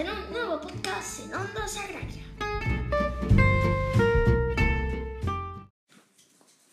en 0.00 0.08
un 0.08 0.32
nuevo 0.32 0.58
podcast 0.62 1.20
en 1.20 1.34
Ondas 1.34 1.76
Agraria. 1.76 2.24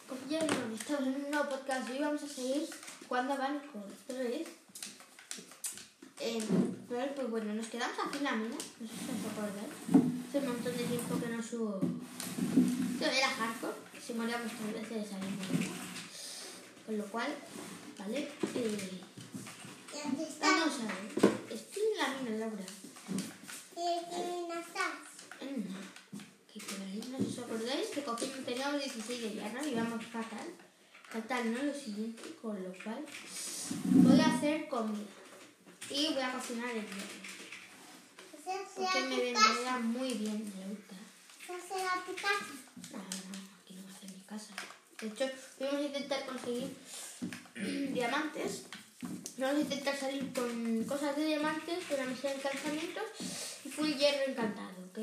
Como 0.07 0.21
ya 0.30 0.39
vieron, 0.39 0.73
estamos 0.73 1.07
en 1.07 1.26
un 1.26 1.32
nuevo 1.32 1.50
podcast 1.50 1.90
y 1.90 1.92
hoy 1.92 2.00
vamos 2.00 2.24
a 2.24 2.27
seguir 2.27 2.70
jugando 3.05 3.38
van 3.38 3.59
con 3.59 3.84
tres. 4.08 4.48
Eh, 6.21 6.41
pero 6.88 7.16
pues 7.16 7.30
bueno, 7.30 7.54
nos 7.54 7.68
quedamos 7.68 7.98
aquí 8.00 8.20
en 8.20 8.23
la 8.23 8.32
mina, 8.32 8.55
no 8.80 8.88
sé 8.88 8.94
si 8.94 9.12
os 9.12 9.32
acordáis. 9.34 9.73
Hace 10.30 10.38
un 10.39 10.48
montón 10.48 10.78
de 10.78 10.84
tiempo 10.86 11.20
que 11.20 11.28
no 11.28 11.44
subo. 11.44 11.82
Yo 11.82 13.07
era 13.07 13.28
hardcore, 13.28 13.75
se 14.05 14.14
moría 14.14 14.38
muchas 14.38 14.89
veces 14.89 15.12
muy 15.12 15.70
Con 16.86 16.98
lo 16.98 17.05
cual, 17.07 17.36
¿vale? 18.00 18.31
Eh, 18.55 19.02
vamos 20.39 20.75
a 20.80 20.86
ver. 20.86 21.38
Estoy 21.50 21.84
en 21.84 21.98
la 21.98 22.08
mina, 22.22 22.38
Laura. 22.38 22.64
Mm, 23.08 23.16
Que 23.17 23.17
por 23.17 23.52
ahí 23.52 23.66
no 27.12 27.17
os 27.20 27.38
acordáis 27.40 27.88
que 27.94 28.03
cogimos, 28.03 28.45
teníamos 28.45 28.81
16 28.81 29.22
de 29.22 29.30
hierro 29.36 29.63
y 29.63 29.70
íbamos 29.70 30.03
fatal. 30.05 30.48
Fatal, 31.09 31.53
¿no? 31.53 31.63
Lo 31.63 31.73
siguiente, 31.73 32.23
con 32.41 32.62
lo 32.62 32.73
cual 32.84 33.05
voy 33.86 34.20
a 34.20 34.36
hacer 34.36 34.67
comida. 34.67 35.05
Y 35.90 36.13
voy 36.13 36.22
a 36.22 36.34
cocinar 36.34 36.70
el 36.72 36.81
hierro. 36.81 37.17
Porque 38.76 39.00
me 39.02 39.17
vendría 39.17 39.80
muy 39.80 40.14
bien, 40.14 40.53
me 40.58 40.67
gusta. 40.73 40.95
No, 42.91 42.98
no, 42.98 43.38
aquí 43.62 43.73
no 43.75 43.84
va 43.84 43.95
a 43.95 44.00
ser 44.00 44.12
mi 44.12 44.22
casa. 44.22 44.53
De 45.00 45.08
hecho, 45.08 45.25
vamos 45.59 45.75
a 45.75 45.81
intentar 45.81 46.25
conseguir 46.25 46.75
diamantes. 47.94 48.64
Vamos 49.38 49.58
a 49.58 49.62
intentar 49.62 49.96
salir 49.96 50.34
con 50.34 50.84
cosas 50.86 51.16
de 51.16 51.25
diamantes, 51.25 51.86
con 51.86 51.98
la 51.98 52.06
misión 52.06 52.34
de 52.34 52.39
encantamientos 52.39 53.03
y 53.66 53.70
full 53.70 53.92
hierro 53.94 54.31
encantado, 54.31 54.73
¿ok? 54.89 54.98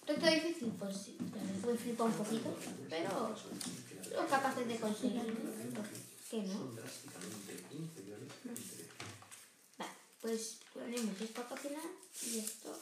¿Esto 0.00 0.12
está 0.14 0.30
difícil? 0.30 0.72
Pues 0.78 0.96
sí, 0.96 1.16
la 1.34 1.42
verdad 1.42 1.68
me 1.72 1.76
flipa 1.78 2.04
un 2.04 2.12
poquito, 2.12 2.56
pero 2.88 3.10
somos 3.36 4.30
capaces 4.30 4.66
de 4.66 4.76
conseguirlo. 4.76 5.34
¿Por 5.74 5.84
qué 6.30 6.42
no? 6.48 6.70
Vale, 9.78 9.90
pues 10.22 10.58
ponemos 10.72 11.20
esto 11.20 11.40
a 11.42 11.48
cocinar 11.48 11.84
y 12.22 12.38
esto 12.38 12.74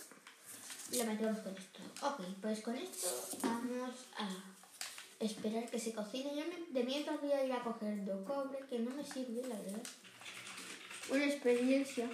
lo 0.93 1.05
metemos 1.07 1.39
con 1.41 1.57
esto. 1.57 1.81
Ok, 2.03 2.21
pues 2.41 2.61
con 2.61 2.77
esto 2.77 3.09
vamos 3.43 3.91
a 4.17 4.29
esperar 5.19 5.69
que 5.69 5.81
se 5.81 5.93
cocine. 5.93 6.31
Yo 6.37 6.45
me- 6.47 6.73
de 6.73 6.85
mientras 6.87 7.21
voy 7.21 7.33
a 7.33 7.45
ir 7.45 7.53
a 7.53 7.65
coger 7.65 8.05
dos 8.05 8.25
cobre, 8.25 8.61
que 8.71 8.79
no 8.79 8.91
me 8.93 9.05
sirve, 9.05 9.43
la 9.49 9.57
verdad. 9.57 9.83
Una 11.09 11.25
experiencia. 11.25 12.11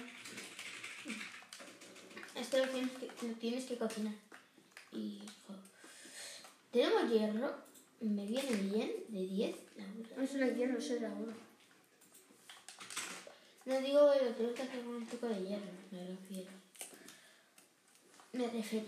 Esto 2.35 2.57
lo 2.57 2.67
tienes 2.67 2.91
que, 2.91 3.27
lo 3.27 3.33
tienes 3.35 3.65
que 3.65 3.77
cocinar. 3.77 4.13
Y, 4.91 5.21
Tenemos 6.71 7.11
hierro, 7.11 7.55
me 8.01 8.25
viene 8.25 8.51
bien, 8.51 8.91
de 9.07 9.19
10, 9.19 9.55
la 9.77 9.85
verdad. 9.85 10.17
No 10.17 10.23
es 10.23 10.33
una 10.33 10.47
hierro, 10.47 10.77
eso 10.77 10.93
era 10.95 11.11
oro. 11.13 11.33
No 13.65 13.79
digo 13.79 14.11
que 14.11 14.25
lo 14.25 14.31
tengo 14.31 14.53
que 14.53 14.61
hacer 14.61 14.83
con 14.83 14.95
un 14.95 15.05
poco 15.05 15.27
de 15.27 15.43
hierro, 15.43 15.71
me 15.91 16.05
refiero. 16.05 16.51
Me 18.33 18.47
refiero. 18.47 18.87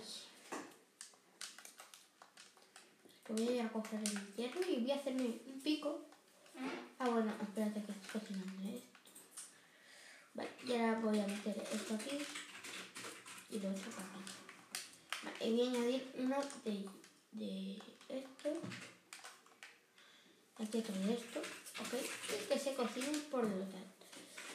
Que 3.26 3.34
voy 3.34 3.48
a 3.48 3.52
ir 3.52 3.62
a 3.62 3.70
coger 3.70 4.02
el 4.02 4.36
hierro 4.36 4.62
y 4.70 4.82
voy 4.82 4.92
a 4.92 4.96
hacerme 4.96 5.40
un 5.48 5.62
pico. 5.62 6.02
Ah, 7.00 7.10
bueno, 7.10 7.34
espérate 7.42 7.84
que 7.84 7.92
estoy 7.92 8.22
cocinando 8.22 8.76
esto. 8.76 8.95
Vale, 10.36 10.50
y 10.64 11.02
voy 11.02 11.20
a 11.20 11.28
meter 11.28 11.64
esto 11.74 11.96
aquí 11.96 12.20
y 13.50 13.60
lo 13.60 13.70
otro. 13.70 13.92
Vale, 15.24 15.46
y 15.46 15.52
voy 15.52 15.62
a 15.62 15.70
añadir 15.70 16.12
uno 16.18 16.38
de, 16.64 16.86
de 17.32 17.78
esto. 18.10 18.62
Aquí 20.58 20.78
otro 20.78 20.94
de 20.94 21.14
esto, 21.14 21.40
ok. 21.40 21.94
Y 22.30 22.48
que 22.48 22.60
se 22.60 22.74
cocinen 22.76 23.22
por 23.32 23.44
lo 23.44 23.66
tanto. 23.66 24.06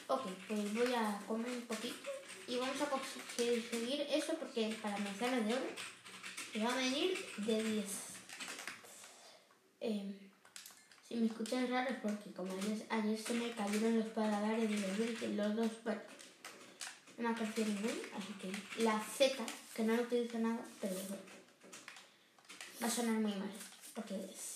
Ok, 0.07 0.27
pues 0.47 0.73
voy 0.73 0.93
a 0.93 1.21
comer 1.27 1.51
un 1.51 1.61
poquito 1.61 2.09
y 2.47 2.57
vamos 2.57 2.81
a 2.81 2.89
conseguir 2.89 4.01
eso 4.09 4.33
porque 4.33 4.77
para 4.81 4.97
manzanas 4.97 5.45
de 5.45 5.53
oro 5.53 5.65
me 6.53 6.63
va 6.63 6.73
a 6.73 6.75
venir 6.75 7.17
de 7.37 7.63
10. 7.63 7.85
Eh, 9.79 10.13
si 11.11 11.17
me 11.17 11.25
escuchan 11.27 11.69
raro 11.69 11.89
es 11.89 11.97
porque 11.97 12.31
como 12.31 12.53
ayer, 12.53 12.85
ayer 12.89 13.17
se 13.19 13.33
me 13.33 13.51
cayeron 13.51 13.99
los 13.99 14.07
paladares 14.09 14.69
de 14.69 15.27
los 15.35 15.55
dos, 15.57 15.71
bueno, 15.83 16.01
no 17.17 17.23
me 17.29 17.35
apareció 17.35 17.65
ninguno, 17.65 17.93
así 18.17 18.33
que 18.41 18.83
la 18.83 18.97
Z, 19.01 19.35
que 19.75 19.83
no 19.83 19.95
lo 19.97 20.03
utilizo 20.03 20.39
nada, 20.39 20.61
pero 20.79 20.93
bueno, 20.93 21.17
va 22.81 22.87
a 22.87 22.89
sonar 22.89 23.15
muy 23.15 23.33
mal 23.35 23.51
porque 23.93 24.15
es 24.33 24.55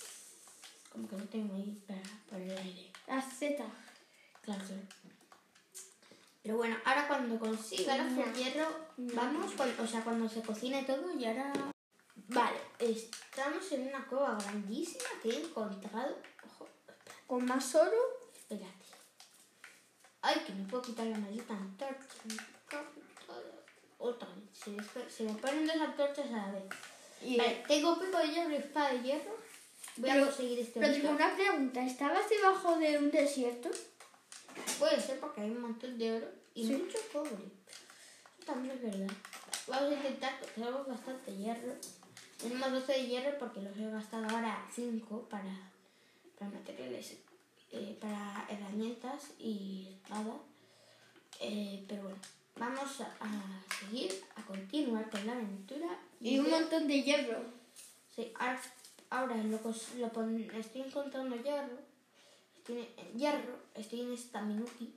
como 0.91 1.09
que 1.09 1.17
no 1.17 1.23
tengo 1.25 1.55
ahí 1.55 1.77
para 1.85 1.99
poner 2.29 2.51
el 2.51 2.57
aire. 2.57 2.91
La 3.07 3.21
Z. 3.21 3.63
Claro, 4.41 4.61
claro. 4.63 4.81
Pero 6.41 6.55
bueno, 6.57 6.77
ahora 6.85 7.07
cuando 7.09 7.37
consiga 7.37 7.97
No. 7.97 8.33
hierro, 8.33 8.67
vamos, 8.97 9.51
con- 9.53 9.77
o 9.79 9.85
sea, 9.87 10.01
cuando 10.05 10.29
se 10.29 10.41
cocine 10.41 10.83
todo 10.83 11.19
y 11.19 11.25
ahora... 11.25 11.51
Vale, 12.27 12.57
estamos 12.79 13.71
en 13.71 13.87
una 13.87 14.05
cueva 14.07 14.35
grandísima 14.35 15.03
que 15.21 15.29
he 15.29 15.41
encontrado... 15.43 16.17
Ojo, 16.45 16.67
Con 17.27 17.45
más 17.45 17.73
oro. 17.75 17.97
espérate. 18.33 18.85
Ay, 20.21 20.41
que 20.45 20.53
me 20.53 20.67
puedo 20.67 20.81
quitar 20.81 21.05
la 21.05 21.17
maldita 21.19 21.53
antorcha. 21.53 22.07
Otra 23.99 24.27
vez, 24.29 24.43
se, 24.53 24.71
me- 24.71 25.09
se 25.09 25.23
me 25.23 25.33
ponen 25.35 25.67
dos 25.67 25.75
antorchas 25.77 26.27
a 26.27 26.31
la 26.31 26.51
vez. 26.51 26.63
Vale, 27.37 27.63
tengo 27.67 27.99
pico 27.99 28.17
de 28.17 28.27
hierro 28.29 28.51
y 28.51 28.55
espada 28.55 28.93
de 28.93 29.01
hierro. 29.03 29.35
Voy 29.97 30.09
a 30.09 30.25
conseguir 30.25 30.59
este 30.59 30.79
Pero 30.79 30.93
tengo 30.93 31.09
una 31.11 31.35
pregunta. 31.35 31.81
¿Estabas 31.85 32.27
debajo 32.29 32.75
de 32.77 32.97
un 32.97 33.11
desierto? 33.11 33.69
Puede 34.79 34.99
ser 34.99 35.19
porque 35.19 35.41
hay 35.41 35.51
un 35.51 35.61
montón 35.61 35.97
de 35.97 36.17
oro 36.17 36.27
y 36.53 36.67
Sí. 36.67 36.73
mucho 36.73 36.97
cobre. 37.13 37.31
Eso 37.31 38.45
también 38.45 38.75
es 38.75 38.81
verdad. 38.81 39.15
Vamos 39.67 39.91
a 39.91 39.93
intentar, 39.95 40.39
tenemos 40.53 40.87
bastante 40.87 41.35
hierro. 41.35 41.73
Tenemos 42.47 42.71
12 42.71 42.91
de 42.93 43.07
hierro 43.07 43.37
porque 43.39 43.61
los 43.61 43.75
he 43.77 43.89
gastado 43.89 44.23
ahora 44.29 44.67
5 44.71 45.27
para, 45.29 45.71
para 46.37 46.51
materiales, 46.51 47.15
eh, 47.71 47.97
para 47.99 48.45
herramientas 48.49 49.31
y 49.39 49.87
espada. 49.93 50.35
Eh, 51.39 51.83
pero 51.87 52.03
bueno, 52.03 52.17
vamos 52.55 53.01
a, 53.01 53.05
a 53.19 53.63
seguir, 53.79 54.11
a 54.35 54.43
continuar 54.43 55.09
con 55.09 55.25
la 55.25 55.33
aventura. 55.33 55.87
Y 56.21 56.37
un 56.39 56.49
montón 56.51 56.87
de 56.87 57.01
hierro. 57.01 57.39
Sí, 58.15 58.31
ahora, 58.37 58.61
ahora 59.09 59.35
lo, 59.37 59.57
pon- 60.13 60.49
estoy 60.53 60.81
encontrando 60.81 61.35
hierro. 61.37 61.79
Estoy 62.57 62.87
en 62.97 63.17
hierro, 63.19 63.57
estoy 63.73 64.01
en 64.01 64.13
esta 64.13 64.41
minuti. 64.41 64.93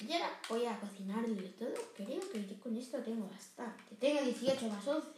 Y 0.00 0.12
ahora 0.12 0.30
voy 0.48 0.66
a 0.66 0.78
cocinarlo 0.80 1.40
y 1.40 1.48
todo. 1.50 1.74
Creo 1.96 2.20
que 2.32 2.58
con 2.58 2.76
esto 2.76 2.98
tengo 2.98 3.28
bastante. 3.28 3.94
Tengo 4.00 4.22
18 4.22 4.66
más 4.68 4.86
11. 4.88 5.08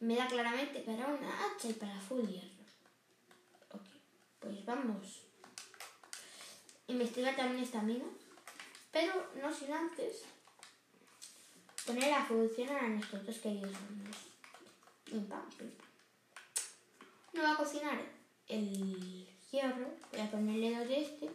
Me 0.00 0.14
da 0.16 0.28
claramente 0.28 0.80
para 0.80 1.06
una 1.06 1.28
hacha 1.28 1.68
y 1.68 1.72
para 1.72 2.00
full 2.00 2.26
hierro. 2.26 2.64
Ok, 3.70 3.86
pues 4.38 4.64
vamos. 4.64 5.22
Investigar 6.86 7.34
también 7.34 7.64
esta 7.64 7.82
mina. 7.82 8.04
Pero 8.92 9.30
no 9.40 9.52
sin 9.52 9.72
antes 9.72 10.22
poner 11.86 12.12
a 12.12 12.24
funcionar 12.24 12.84
a 12.84 12.88
nuestros 12.88 13.26
dos 13.26 13.38
queridos 13.38 13.72
hornos. 13.72 14.16
Pim. 15.56 15.70
No 17.32 17.42
va 17.42 17.52
a 17.52 17.56
cocinar 17.56 17.98
el 18.46 19.26
hierro, 19.50 19.86
voy 20.12 20.20
a 20.20 20.30
ponerle 20.30 20.78
dos 20.78 20.88
de 20.88 21.00
este. 21.02 21.30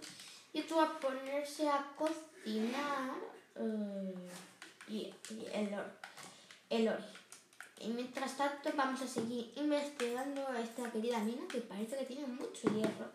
Y 0.53 0.61
otro 0.61 0.77
va 0.77 0.83
a 0.83 0.99
ponerse 0.99 1.67
a 1.67 1.91
cocinar 1.95 3.15
eh, 3.55 4.29
y, 4.88 5.13
el. 5.53 5.75
El 6.69 6.88
oro. 6.88 7.22
Y 7.83 7.89
mientras 7.89 8.38
tanto 8.38 8.69
vamos 8.75 9.01
a 9.01 9.07
seguir 9.07 9.51
investigando 9.56 10.41
esta 10.56 10.91
querida 10.91 11.19
mina 11.19 11.47
que 11.50 11.59
parece 11.62 11.97
que 11.97 12.06
tiene 12.06 12.27
mucho 12.27 12.69
hierro. 12.69 13.12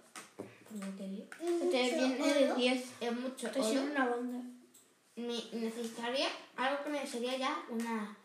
Te 1.71 1.77
de 1.77 2.55
10. 2.57 2.85
Es 3.01 3.13
mucho 3.17 3.51
Te 3.51 3.61
oro. 3.61 3.69
sido 3.69 3.83
una 3.85 4.07
banda. 4.09 4.39
Me- 5.17 5.45
necesitaría 5.61 6.29
algo 6.57 6.85
que 6.85 6.91
me 6.91 7.07
sería 7.07 7.37
ya 7.39 7.57
una 7.71 8.17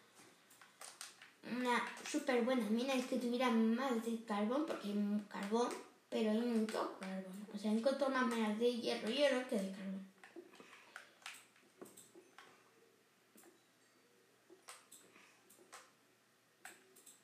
una 1.58 1.82
súper 2.10 2.44
buena 2.44 2.70
mina 2.70 2.94
es 2.94 3.06
que 3.06 3.18
tuviera 3.18 3.50
más 3.50 4.04
de 4.06 4.24
carbón 4.24 4.66
porque 4.66 4.88
hay 4.90 5.22
carbón 5.28 5.68
pero 6.10 6.32
hay 6.32 6.40
mucho 6.40 6.96
carbón 7.00 7.48
o 7.54 7.58
sea 7.58 7.72
encuentro 7.72 8.10
más 8.10 8.28
minas 8.28 8.58
de 8.60 8.74
hierro 8.76 9.10
y 9.10 9.24
oro 9.24 9.46
que 9.50 9.56
de 9.58 9.72
carbón 9.72 9.93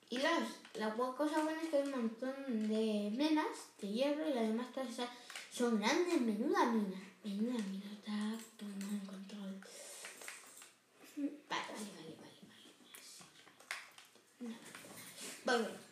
Y 0.10 0.18
las 0.18 0.42
la 0.74 0.94
cosa 0.96 1.44
buena 1.44 1.62
es 1.62 1.70
que 1.70 1.78
hay 1.78 1.84
un 1.84 1.92
montón 1.92 2.68
de 2.68 3.12
menas 3.16 3.46
de 3.80 3.90
hierro 3.90 4.28
y 4.28 4.34
las 4.34 4.48
demás 4.48 4.68
son 5.52 5.80
grandes, 5.80 6.22
menuda 6.22 6.66
mina. 6.66 6.98
Menuda 7.24 7.58
mina, 7.66 7.92
está 7.92 8.38
tomando 8.58 8.86
en 8.86 9.06
control. 9.06 9.62
Vale, 11.18 11.34
vale, 11.50 12.16
vale, 12.16 12.38
vale, 14.40 14.56
vale. 15.46 15.90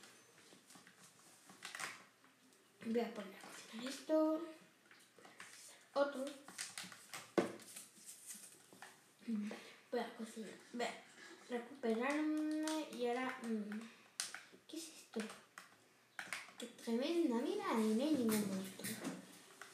Voy 2.85 2.99
a 3.01 3.13
poner 3.13 3.35
a 3.35 3.41
cocinar 3.41 3.87
esto. 3.87 4.41
Otro. 5.93 6.25
Voy 9.91 9.99
a 9.99 10.15
cocinar. 10.15 10.51
Voy 10.73 10.85
a 10.85 11.03
recuperarme 11.49 12.87
y 12.93 13.07
ahora... 13.07 13.37
Mm, 13.43 13.96
tremenda 16.87 17.35
mina 17.35 17.65
y 17.73 17.95
no 17.95 18.03
hay 18.03 18.11
ningún 18.11 18.47
monstruo. 18.47 19.11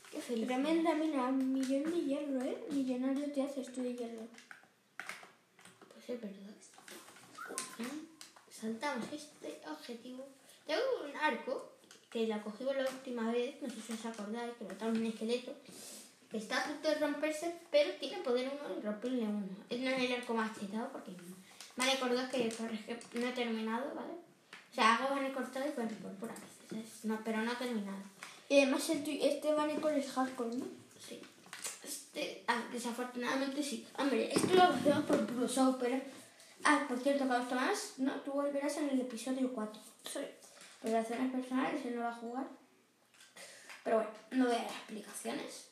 Qué 0.10 0.20
feliz. 0.20 0.48
Tremenda 0.48 0.96
mina, 0.96 1.28
un 1.28 1.54
millón 1.54 1.84
de 1.84 2.02
hierro, 2.02 2.42
¿eh? 2.42 2.58
Millonario 2.72 3.32
te 3.32 3.44
haces 3.44 3.72
tú 3.72 3.84
de 3.84 3.94
hierro. 3.94 4.26
Pues 5.94 6.10
es 6.10 6.20
verdad. 6.20 6.56
Saltamos 8.50 9.06
este 9.12 9.62
objetivo. 9.70 10.26
Tengo 10.66 10.82
un 11.06 11.16
arco 11.16 11.74
que 12.10 12.26
la 12.26 12.42
cogimos 12.42 12.76
la 12.76 12.90
última 12.90 13.32
vez, 13.32 13.62
no 13.62 13.70
sé 13.70 13.80
si 13.80 13.94
os 13.94 14.06
acordáis, 14.06 14.54
que 14.58 14.66
mataron 14.66 14.98
un 14.98 15.06
esqueleto. 15.06 15.54
Que 16.32 16.38
está 16.38 16.64
a 16.64 16.68
punto 16.68 16.90
de 16.90 16.96
romperse, 16.96 17.54
pero 17.70 17.94
tiene 18.00 18.24
poder 18.24 18.52
uno 18.60 18.76
y 18.76 18.82
romperle 18.82 19.22
uno. 19.22 19.56
Es 19.70 19.80
no 19.80 19.92
es 19.92 20.02
el 20.02 20.14
arco 20.14 20.34
más 20.34 20.60
chetado 20.60 20.92
porque 20.92 21.12
me 21.76 21.86
recordado 21.86 22.28
que 22.32 22.50
por 22.58 22.72
ejemplo, 22.72 23.22
no 23.22 23.28
he 23.28 23.34
terminado, 23.34 23.94
¿vale? 23.94 24.23
O 24.74 24.76
sea, 24.76 24.96
hago 24.96 25.14
van 25.14 25.32
cortado 25.32 25.70
y 25.70 25.72
con 25.72 25.88
por 26.16 26.32
a 26.32 26.34
veces. 26.34 27.06
No, 27.06 27.20
pero 27.24 27.44
no 27.44 27.52
he 27.52 27.56
terminado. 27.56 28.00
Y 28.50 28.58
además 28.58 28.90
el 28.90 29.08
este 29.22 29.54
Banecor 29.54 29.94
es 29.94 30.12
hardcore, 30.12 30.56
¿no? 30.56 30.66
Sí. 31.00 31.22
Este, 31.84 32.44
ah, 32.48 32.60
desafortunadamente 32.72 33.62
sí. 33.62 33.88
Hombre, 34.00 34.34
esto 34.34 34.52
lo 34.56 34.64
hacemos 34.64 35.06
por 35.06 35.28
puro 35.28 35.48
show, 35.48 35.78
pero... 35.80 36.02
Ah, 36.64 36.86
por 36.88 37.00
cierto, 37.00 37.28
cuando 37.28 37.56
más, 37.56 37.94
¿no? 37.98 38.14
Tú 38.22 38.32
volverás 38.32 38.78
en 38.78 38.90
el 38.90 39.02
episodio 39.02 39.54
4. 39.54 39.80
Sí. 40.12 40.20
Relaciones 40.82 41.32
personales, 41.32 41.86
él 41.86 41.96
no 41.96 42.02
va 42.02 42.10
a 42.10 42.16
jugar. 42.16 42.48
Pero 43.84 43.98
bueno, 43.98 44.12
no 44.32 44.46
voy 44.46 44.56
a 44.56 44.58
dar 44.58 44.72
explicaciones. 44.72 45.68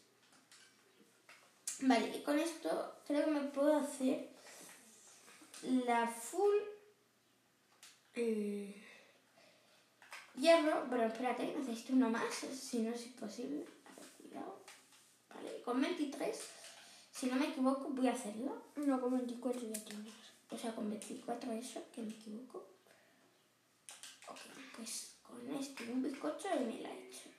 Vale, 1.80 2.16
y 2.16 2.22
con 2.22 2.38
esto 2.38 2.98
creo 3.08 3.26
que 3.26 3.32
me 3.32 3.42
puedo 3.48 3.78
hacer 3.78 4.30
la 5.64 6.08
full 6.08 6.58
eh, 8.14 8.84
hierro. 10.42 10.86
Pero 10.90 11.04
espérate, 11.04 11.56
necesito 11.58 11.94
uno 11.94 12.10
más, 12.10 12.34
si 12.34 12.80
no 12.80 12.94
es 12.94 13.06
imposible. 13.06 13.66
A 13.86 14.00
ver, 14.00 14.10
cuidado. 14.18 14.60
Vale, 15.30 15.62
con 15.62 15.80
23, 15.80 16.38
si 17.14 17.28
no 17.28 17.36
me 17.36 17.50
equivoco, 17.50 17.90
voy 17.90 18.08
a 18.08 18.14
hacerlo. 18.14 18.64
No, 18.76 19.00
con 19.00 19.18
24 19.18 19.62
ya 19.62 19.86
tienes. 19.86 20.14
O 20.50 20.58
sea, 20.58 20.76
con 20.76 20.90
24 20.90 21.52
eso, 21.54 21.82
que 21.94 22.02
me 22.02 22.12
equivoco. 22.12 22.68
Ok, 24.28 24.40
pues 24.76 25.16
con 25.24 25.56
este 25.56 25.84
un 25.92 26.04
bizcocho 26.04 26.48
y 26.60 26.66
me 26.66 26.82
la 26.82 26.90
he 26.90 27.08
hecho. 27.08 27.30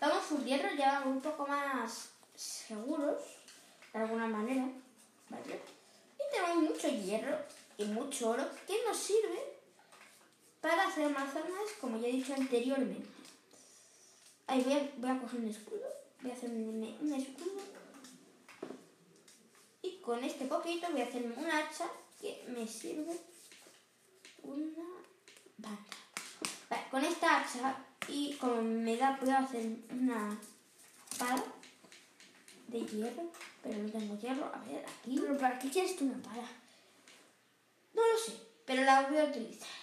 Vamos 0.00 0.30
un 0.32 0.44
hierro 0.44 0.74
ya 0.76 1.02
un 1.06 1.20
poco 1.20 1.46
más 1.46 2.10
seguros, 2.34 3.22
de 3.92 3.98
alguna 4.00 4.26
manera, 4.26 4.68
¿vale? 5.30 5.60
Y 6.16 6.34
tenemos 6.34 6.70
mucho 6.70 6.88
hierro 6.88 7.38
y 7.78 7.84
mucho 7.84 8.30
oro 8.30 8.44
que 8.66 8.74
nos 8.86 8.96
sirve 8.96 9.53
para 10.64 10.88
hacer 10.88 11.10
manzanas, 11.10 11.72
como 11.78 11.98
ya 11.98 12.08
he 12.08 12.12
dicho 12.12 12.32
anteriormente. 12.32 13.06
Ahí 14.46 14.62
voy 14.62 14.72
a, 14.72 14.90
voy 14.96 15.10
a 15.10 15.20
coger 15.20 15.40
un 15.40 15.48
escudo, 15.48 15.86
voy 16.22 16.30
a 16.30 16.34
hacer 16.34 16.48
un, 16.48 16.96
un 17.02 17.12
escudo 17.12 17.60
y 19.82 19.98
con 19.98 20.24
este 20.24 20.46
poquito 20.46 20.90
voy 20.90 21.02
a 21.02 21.04
hacerme 21.04 21.34
un 21.36 21.50
hacha 21.50 21.86
que 22.18 22.46
me 22.48 22.66
sirve 22.66 23.14
una. 24.42 24.84
Vale, 25.58 25.76
con 26.90 27.04
esta 27.04 27.42
hacha 27.42 27.76
y 28.08 28.32
como 28.36 28.62
me 28.62 28.96
da 28.96 29.18
puedo 29.18 29.36
hacer 29.36 29.66
una 29.90 30.40
espada 31.12 31.44
de 32.68 32.86
hierro, 32.86 33.30
pero 33.62 33.82
no 33.82 33.90
tengo 33.90 34.18
hierro. 34.18 34.46
A 34.46 34.64
ver, 34.64 34.82
aquí. 34.86 35.18
Pero 35.20 35.36
¿para 35.36 35.58
qué 35.58 35.68
quieres 35.68 35.94
tú 35.94 36.06
una 36.06 36.22
pala? 36.22 36.48
No 37.92 38.00
lo 38.00 38.18
sé, 38.18 38.32
pero 38.64 38.82
la 38.82 39.02
voy 39.02 39.18
a 39.18 39.24
utilizar. 39.24 39.73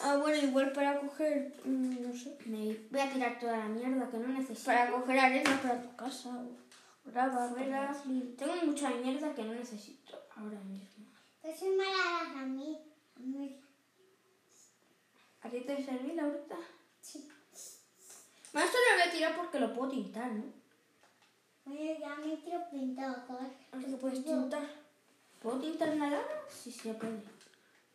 ¿Qué? 0.00 0.06
Ah, 0.06 0.16
bueno, 0.16 0.42
igual 0.42 0.72
para 0.72 0.98
coger, 1.00 1.52
mm, 1.64 2.02
no 2.02 2.12
sé, 2.14 2.36
Me 2.46 2.76
voy 2.90 3.00
a 3.00 3.12
tirar 3.12 3.38
toda 3.38 3.56
la 3.58 3.66
mierda 3.66 4.10
que 4.10 4.18
no 4.18 4.28
necesito. 4.28 4.66
para 4.66 4.90
coger 4.90 5.18
arena 5.18 5.60
para 5.62 5.82
tu 5.82 5.96
casa 5.96 6.30
para- 7.12 7.94
Tengo 8.36 8.54
mucha 8.64 8.90
mierda 8.90 9.34
que 9.34 9.42
no 9.42 9.52
necesito 9.54 10.18
ahora 10.36 10.58
mismo. 10.60 11.06
Pues 11.42 11.62
es 11.62 11.76
mala 11.76 12.40
a 12.42 12.44
mí. 12.46 12.78
A 13.16 13.20
mí. 13.20 13.60
¿A 15.42 15.48
ti 15.48 15.60
te 15.60 15.84
serví 15.84 16.12
la 16.12 16.26
bruta? 16.26 16.56
Sí. 17.00 17.28
Bueno, 18.52 18.66
esto 18.66 18.78
lo 18.78 18.98
voy 18.98 19.08
a 19.08 19.12
tirar 19.12 19.36
porque 19.36 19.60
lo 19.60 19.72
puedo 19.72 19.90
tintar, 19.90 20.30
¿no? 20.32 20.44
Oye, 21.66 21.96
ya 22.00 22.14
me 22.16 22.38
quiero 22.40 22.68
pintar. 22.70 23.24
Ahora 23.28 23.50
que 23.86 23.96
puedes 23.96 24.24
tintar. 24.24 24.62
¿Puedo 25.40 25.58
tintar 25.60 25.90
una 25.90 26.10
lana? 26.10 26.22
Sí, 26.48 26.70
se 26.70 26.92
puede. 26.94 27.22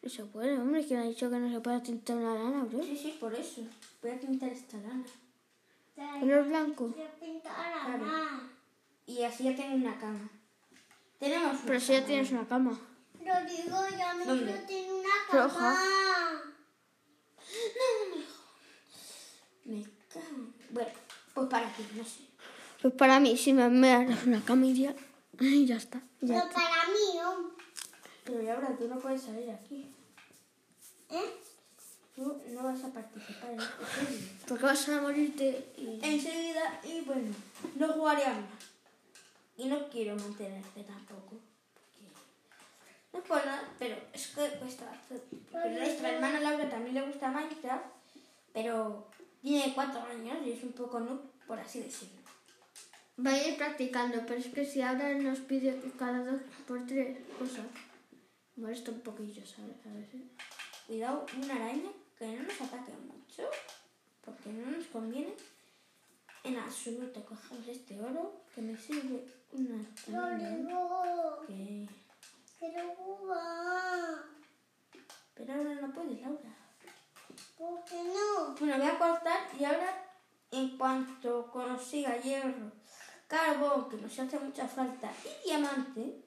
No 0.05 0.11
se 0.11 0.23
puede, 0.23 0.55
hombre, 0.59 0.85
que 0.85 0.93
me 0.93 1.01
ha 1.01 1.05
dicho 1.05 1.31
que 1.31 1.39
no 1.39 1.49
se 1.49 1.59
puede 1.61 1.79
tintar 1.79 2.15
una 2.17 2.35
lana, 2.35 2.63
bro. 2.65 2.83
Sí, 2.83 2.95
sí, 2.95 3.17
por 3.19 3.33
eso. 3.33 3.61
Voy 4.03 4.11
a 4.11 4.19
tintar 4.19 4.49
esta 4.49 4.77
lana. 4.77 5.03
Color 6.19 6.47
blanco. 6.47 6.93
Claro. 6.93 8.05
Y 9.07 9.23
así 9.23 9.45
ya 9.45 9.55
tengo 9.55 9.75
una 9.75 9.97
cama. 9.97 10.29
Tenemos 11.17 11.53
una 11.53 11.65
Pero 11.65 11.79
si 11.79 11.93
ya 11.93 12.05
tienes 12.05 12.31
una 12.31 12.47
cama. 12.47 12.79
Pero 13.17 13.33
digo, 13.49 13.77
ya 13.97 14.13
me 14.13 14.25
¿Dónde? 14.25 14.53
tener 14.53 14.93
una 14.93 15.09
cama. 15.27 15.43
Roja. 15.43 15.75
Me 19.65 19.83
cago. 20.13 20.53
Bueno, 20.69 20.91
pues 21.33 21.47
para 21.47 21.67
aquí, 21.67 21.83
no 21.95 22.03
sé. 22.03 22.19
Pues 22.79 22.93
para 22.93 23.19
mí, 23.19 23.35
si 23.37 23.53
me, 23.53 23.67
me 23.69 24.05
das 24.05 24.23
una 24.27 24.39
cama 24.45 24.67
y 24.67 24.83
ya, 24.83 24.95
y 25.39 25.65
ya 25.65 25.77
está. 25.77 25.99
Ya 26.21 26.43
Pero 26.43 26.53
para 26.53 26.67
mí, 26.67 26.69
¿no? 26.69 26.74
Pero 28.25 28.41
y 28.41 28.49
ahora 28.49 28.75
tú 28.77 28.87
no 28.87 28.99
puedes 28.99 29.21
salir 29.21 29.49
aquí. 29.51 29.93
¿Eh? 31.09 31.33
Tú 32.15 32.41
no 32.49 32.63
vas 32.63 32.83
a 32.83 32.91
participar 32.91 33.51
en 33.51 33.59
este 33.59 33.85
juego. 33.85 34.23
Porque 34.47 34.63
vas 34.63 34.89
a 34.89 35.01
morirte 35.01 35.73
y... 35.77 35.99
Enseguida, 36.01 36.81
y 36.83 37.01
bueno, 37.01 37.33
no 37.75 37.93
jugaría 37.93 38.29
más. 38.29 38.65
Y 39.57 39.67
no 39.67 39.87
quiero 39.89 40.15
mantenerte 40.15 40.83
tampoco. 40.83 41.35
No 43.13 43.19
es 43.19 43.25
por 43.25 43.45
nada, 43.45 43.63
pero 43.79 43.95
es 44.11 44.27
que 44.27 44.49
cuesta. 44.59 44.91
Porque 45.51 45.69
nuestra 45.69 46.11
hermana 46.11 46.39
Laura 46.41 46.69
también 46.69 46.95
le 46.95 47.05
gusta 47.05 47.31
Minecraft, 47.31 47.85
pero 48.53 49.07
tiene 49.41 49.73
cuatro 49.73 50.01
años 50.01 50.37
y 50.45 50.51
es 50.51 50.63
un 50.63 50.73
poco 50.73 50.99
noob, 50.99 51.21
por 51.47 51.59
así 51.59 51.79
decirlo. 51.79 52.19
Va 53.25 53.31
a 53.31 53.47
ir 53.47 53.55
practicando, 53.55 54.21
pero 54.25 54.39
es 54.39 54.47
que 54.47 54.65
si 54.65 54.81
ahora 54.81 55.13
nos 55.13 55.39
pide 55.39 55.79
cada 55.97 56.25
dos 56.25 56.41
por 56.67 56.85
tres 56.85 57.19
cosas, 57.39 57.65
molesta 58.55 58.91
un 58.91 59.01
poquillo, 59.01 59.45
¿sabes? 59.45 59.75
A 59.85 59.93
ver 59.93 60.07
si- 60.11 60.31
Cuidado, 60.87 61.25
una 61.37 61.55
araña 61.55 61.89
que 62.17 62.27
no 62.27 62.43
nos 62.43 62.61
ataque 62.61 62.91
mucho, 63.07 63.43
porque 64.23 64.49
no 64.51 64.69
nos 64.71 64.85
conviene 64.87 65.33
en 66.43 66.57
absoluto. 66.57 67.25
Cogemos 67.25 67.67
este 67.67 67.99
oro 67.99 68.41
que 68.53 68.61
me 68.61 68.77
sirve 68.77 69.25
una 69.51 69.83
Pero 70.05 70.29
digo, 70.37 71.43
que... 71.47 71.89
quiero 72.59 72.87
jugar. 72.95 74.23
Pero 75.33 75.53
ahora 75.53 75.73
no 75.81 75.91
puedes, 75.93 76.21
Laura. 76.21 76.55
¿Por 77.57 77.83
qué 77.85 78.03
no? 78.03 78.53
Bueno, 78.59 78.77
voy 78.77 78.87
a 78.87 78.97
cortar 78.99 79.47
y 79.59 79.63
ahora, 79.65 80.03
en 80.51 80.77
cuanto 80.77 81.49
consiga 81.51 82.15
hierro, 82.21 82.71
carbón, 83.27 83.89
que 83.89 83.97
nos 83.97 84.17
hace 84.19 84.37
mucha 84.39 84.67
falta, 84.67 85.11
y 85.43 85.47
diamante, 85.49 86.24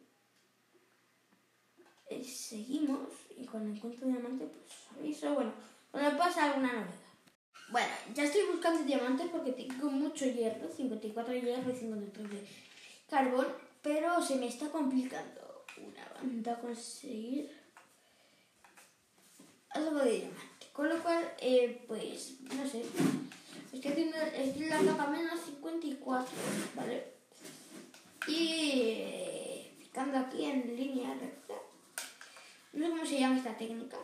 eh, 2.11 2.25
seguimos 2.25 3.09
y 3.37 3.45
cuando 3.45 3.75
encuentro 3.75 4.09
diamante, 4.09 4.47
pues 4.47 4.99
aviso. 4.99 5.35
Bueno, 5.35 5.53
cuando 5.91 6.19
pasa 6.19 6.45
alguna 6.45 6.73
novedad. 6.73 7.09
Bueno, 7.71 7.89
ya 8.15 8.25
estoy 8.25 8.43
buscando 8.51 8.83
diamantes 8.85 9.29
porque 9.31 9.53
tengo 9.53 9.91
mucho 9.91 10.25
hierro, 10.25 10.69
54 10.75 11.35
de 11.35 11.41
hierro 11.43 11.71
y 11.71 11.77
53 11.77 12.31
de 12.31 12.47
carbón, 13.11 13.47
pero 13.83 14.23
se 14.23 14.37
me 14.37 14.47
está 14.47 14.71
complicando 14.71 15.65
una 15.77 16.09
banda 16.15 16.59
conseguir 16.61 17.51
algo 19.71 19.99
de 19.99 20.13
diamante. 20.13 20.67
Con 20.73 20.89
lo 20.89 21.03
cual, 21.03 21.31
eh, 21.41 21.85
pues, 21.87 22.41
no 22.55 22.67
sé. 22.67 22.85
Estoy 23.73 23.93
haciendo 23.93 24.17
estoy 24.17 24.67
la 24.67 24.81
capa 24.81 25.09
menos 25.09 25.41
54, 25.41 26.27
¿vale? 26.75 27.05
Y 28.27 28.83
eh, 28.85 29.73
picando 29.79 30.19
aquí 30.19 30.45
en 30.45 30.75
línea. 30.75 31.15
No 32.73 32.85
sé 32.85 32.91
cómo 32.91 33.07
se 33.07 33.19
llama 33.21 33.37
esta 33.39 33.57
técnica. 33.57 33.97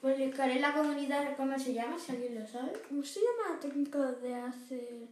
Publicaré 0.00 0.54
en 0.54 0.62
la 0.62 0.74
comunidad 0.74 1.36
cómo 1.36 1.58
se 1.58 1.74
llama, 1.74 1.98
si 1.98 2.12
alguien 2.12 2.40
lo 2.40 2.46
sabe. 2.46 2.72
¿Cómo 2.88 3.04
se 3.04 3.20
llama 3.20 3.54
la 3.54 3.60
técnica 3.60 3.98
de 4.12 4.34
hacer...? 4.34 5.08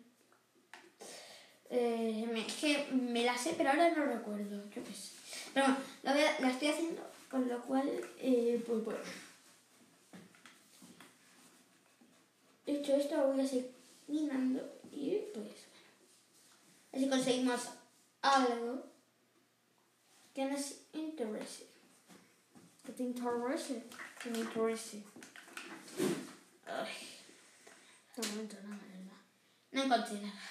Eh, 1.73 2.28
me, 2.32 2.44
es 2.47 2.54
que 2.54 2.88
me 2.92 3.23
la 3.25 3.38
sé, 3.38 3.54
pero 3.56 3.70
ahora 3.70 3.90
no 3.90 4.04
recuerdo. 4.04 4.64
Yo 4.70 4.82
qué 4.82 4.92
sé. 4.92 5.12
Pero 5.54 5.66
bueno, 5.66 5.80
la, 6.02 6.12
voy 6.14 6.23
a- 6.23 6.40
la 6.40 6.50
estoy 6.50 6.68
haciendo 6.68 7.02
Con 7.30 7.49
lo 7.49 7.61
cual, 7.62 7.88
eh, 8.18 8.61
pues 8.66 8.85
bueno. 8.85 9.00
Dicho 12.66 12.94
esto, 12.94 13.26
voy 13.28 13.40
a 13.40 13.47
seguir 13.47 13.70
minando 14.09 14.61
y 14.92 15.16
pues 15.35 15.47
así 16.92 17.09
conseguimos 17.09 17.68
algo 18.23 18.85
que 20.35 20.44
nos 20.47 20.75
interese. 20.92 21.66
Que 22.90 22.97
te 22.97 23.02
interese. 23.04 23.85
Que 24.20 24.30
me 24.30 24.38
interese. 24.40 25.04
Ay, 26.66 26.88
No 28.16 28.25
encuentro 28.25 28.59
nada, 28.64 28.82
no 29.70 29.82
encontré 29.85 30.20
nada. 30.20 30.42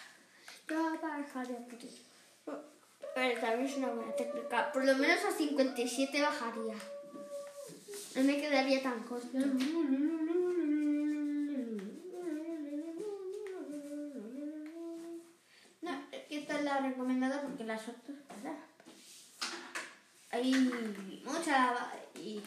Yo 0.69 1.01
bajaría 1.01 1.67
por 1.67 1.77
ti. 1.77 1.89
Pero 3.13 3.41
también 3.41 3.65
es 3.65 3.75
una 3.75 3.89
buena 3.89 4.15
técnica. 4.15 4.72
Por 4.72 4.86
lo 4.86 4.96
menos 4.96 5.25
a 5.25 5.31
57 5.31 6.22
bajaría. 6.22 6.75
No 8.15 8.24
me 8.24 8.39
quedaría 8.39 8.81
tan 8.84 9.03
corto. 9.03 9.38
No, 15.81 15.91
esta 16.29 16.58
es 16.58 16.63
la 16.63 16.77
recomendada 16.79 17.41
porque 17.41 17.65
las 17.65 17.81
otras, 17.81 18.17
¿verdad? 18.29 18.60
Hay 20.31 20.53
mucha... 21.25 21.75
Y 22.15 22.41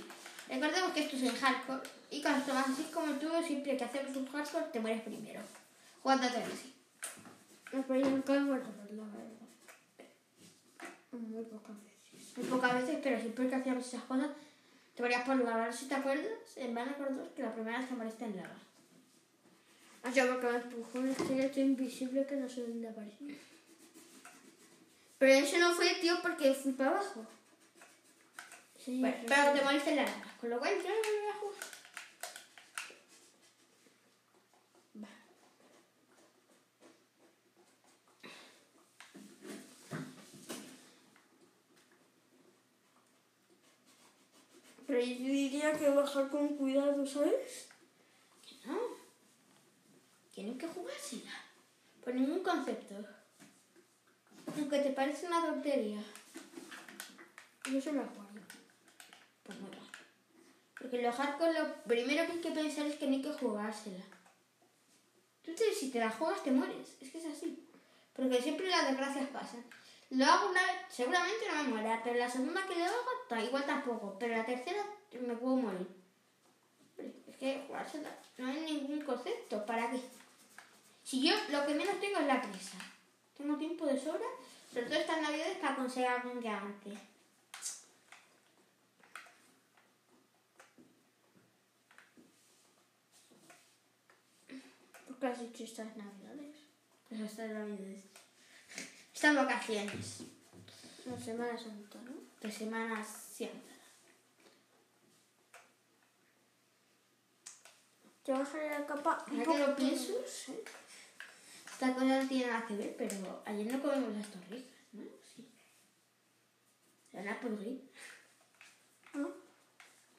recordemos 0.93 0.95
que 0.95 1.01
esto 1.01 1.17
es 1.17 1.23
en 1.23 1.41
hardcore. 1.41 1.89
Y 2.11 2.23
cuando 2.23 2.45
tomas 2.45 2.69
así 2.69 2.85
como 2.93 3.13
tú, 3.15 3.29
siempre 3.47 3.77
que 3.77 3.85
hacemos 3.85 4.17
un 4.17 4.27
hardcore, 4.27 4.67
te 4.73 4.81
mueres 4.81 5.03
primero. 5.03 5.41
Jugando 6.03 6.27
a 6.27 6.31
así. 6.31 6.75
No, 7.73 7.83
pero 7.87 8.01
yo 8.01 8.11
nunca 8.11 8.35
he 8.35 8.41
muerto 8.41 8.71
por 8.71 8.91
la 8.93 9.05
verdad. 9.05 9.31
Muy 11.13 11.45
pocas 11.45 11.77
veces. 11.85 12.37
Muy 12.37 12.47
pocas 12.47 12.75
veces, 12.75 12.99
pero 13.03 13.21
siempre 13.21 13.49
que 13.49 13.55
hacíamos 13.55 13.87
esas 13.87 14.03
cosas, 14.05 14.29
te 14.95 15.03
morías 15.03 15.25
por 15.25 15.37
lava. 15.37 15.73
Si 15.73 15.87
te 15.87 15.95
acuerdas, 15.95 16.57
en 16.57 16.75
Van 16.75 16.95
dos 16.99 17.29
que 17.35 17.43
la 17.43 17.55
primera 17.55 17.79
vez 17.79 17.89
que 17.89 17.95
moriste 17.95 18.25
en 18.25 18.37
lava. 18.37 18.57
Ah, 20.05 20.11
yo 20.11 20.29
porque 20.29 20.49
me 20.49 20.57
empujó 20.57 20.99
un 20.99 21.09
esqueleto 21.09 21.61
invisible 21.61 22.27
que 22.27 22.37
no 22.37 22.49
sé 22.49 22.63
dónde 22.63 22.89
apareció. 22.89 23.29
Pero 25.19 25.33
eso 25.33 25.59
no 25.59 25.73
fue, 25.73 25.95
tío, 26.01 26.15
porque 26.21 26.53
fui 26.53 26.73
para 26.73 26.91
abajo. 26.91 27.25
Sí, 28.85 28.99
Bueno, 29.01 29.17
sí. 29.21 29.27
pero 29.29 29.53
te 29.53 29.65
moriste 29.65 29.91
en 29.91 29.97
la. 29.97 30.07
Con 30.41 30.51
lo 30.51 30.59
cual, 30.59 30.75
yo 30.75 30.89
no 30.89 30.95
voy 30.95 31.29
a 31.31 31.35
jugar. 31.39 31.65
Va. 35.03 35.09
Pero 44.87 45.01
yo 45.01 45.07
diría 45.27 45.73
que 45.79 45.89
bajar 45.89 46.29
con 46.29 46.57
cuidado, 46.57 47.07
¿sabes? 47.07 47.69
Que 48.47 48.67
no. 48.67 48.79
Tienen 50.35 50.59
que 50.59 50.67
jugársela. 50.67 51.31
Por 52.05 52.15
ningún 52.15 52.43
concepto. 52.43 52.95
Aunque 54.57 54.79
te 54.81 54.91
parece 54.91 55.27
una 55.27 55.47
tontería. 55.47 56.03
Yo 57.71 57.81
se 57.81 57.93
la 57.93 58.03
jugaría. 58.03 58.22
Pues. 60.93 61.01
Porque 61.01 61.07
los 61.07 61.17
hardcore 61.17 61.59
lo 61.59 61.75
primero 61.85 62.27
que 62.27 62.33
hay 62.33 62.41
que 62.41 62.51
pensar 62.51 62.87
es 62.87 62.97
que 62.97 63.07
no 63.07 63.15
hay 63.15 63.23
que 63.23 63.33
jugársela. 63.33 64.05
Tú 65.43 65.55
te- 65.55 65.73
si 65.75 65.91
te 65.91 65.99
la 65.99 66.11
juegas 66.11 66.43
te 66.45 66.51
mueres. 66.51 66.97
Es 67.01 67.11
que 67.11 67.19
es 67.19 67.25
así. 67.25 67.67
Porque 68.15 68.43
siempre 68.43 68.69
las 68.69 68.89
desgracias 68.89 69.29
pasan. 69.31 69.65
Lo 70.11 70.27
hago 70.27 70.51
una 70.51 70.61
vez, 70.61 70.77
seguramente 70.91 71.47
no 71.49 71.63
me 71.63 71.69
muera, 71.71 71.99
pero 72.05 72.19
la 72.19 72.29
segunda 72.29 72.67
que 72.67 72.75
lo 72.75 72.85
hago, 72.85 72.95
ta- 73.27 73.43
igual 73.43 73.65
tampoco. 73.65 74.19
Pero 74.19 74.37
la 74.37 74.45
tercera 74.45 74.85
me 75.19 75.35
puedo 75.37 75.57
morir. 75.57 75.89
Es 77.27 77.37
que 77.39 77.65
jugársela 77.67 78.11
no 78.37 78.49
hay 78.49 78.61
ningún 78.61 79.01
concepto. 79.01 79.65
¿Para 79.65 79.91
qué? 79.91 79.99
Si 81.05 81.27
yo 81.27 81.35
lo 81.49 81.65
que 81.67 81.75
menos 81.75 81.99
tengo 82.01 82.19
es 82.19 82.27
la 82.27 82.43
prisa. 82.43 82.77
Tengo 83.39 83.57
tiempo 83.57 83.87
de 83.87 83.99
sobra, 83.99 84.27
sobre 84.71 84.85
todo 84.87 84.99
estas 85.01 85.23
navidades 85.23 85.57
para 85.57 85.75
conseguir 85.77 86.09
algún 86.09 86.39
diamante. 86.41 86.91
¿Por 95.07 95.19
qué 95.19 95.22
has 95.33 95.41
hecho 95.41 95.65
estas 95.65 95.97
navidades? 95.97 96.57
Pues 97.09 97.21
estas 97.21 97.51
navidades. 97.51 98.03
Estas 99.15 99.35
vacaciones 99.37 100.21
La 101.05 101.19
Semana 101.19 101.59
Santa, 101.59 101.99
¿no? 102.03 102.13
de 102.41 102.53
Semana 102.53 103.05
Santa. 103.05 103.73
Yo 108.25 108.39
bajaría 108.39 108.79
la 108.79 108.87
capa 108.87 109.25
un 109.31 109.43
poco 109.43 109.59
lo 109.59 109.75
pienso, 109.75 110.13
esta 110.25 111.93
cosa 111.95 112.23
no 112.23 112.29
tiene 112.29 112.47
nada 112.47 112.65
que 112.67 112.77
ver, 112.77 112.95
pero 112.97 113.43
ayer 113.45 113.67
no 113.67 113.83
comimos 113.83 114.15
las 114.15 114.29
torrijas, 114.29 114.71
¿no? 114.93 115.03
Sí. 115.35 115.45
Se 117.11 117.17
van 117.17 117.29
a 117.29 117.41
pudrir. 117.41 117.91
¿no? 119.15 119.29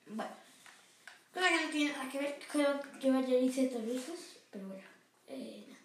Bueno, 0.08 0.32
cosa 1.34 1.50
que 1.50 1.66
no 1.66 1.72
tiene 1.72 1.94
nada 1.94 2.12
que 2.12 2.20
ver, 2.20 2.40
creo 2.52 2.82
que 2.82 3.08
yo 3.08 3.18
ayer 3.18 3.44
hice 3.44 3.68
torrijas, 3.68 4.20
pero 4.52 4.68
bueno. 4.68 4.93
Eh. 5.28 5.76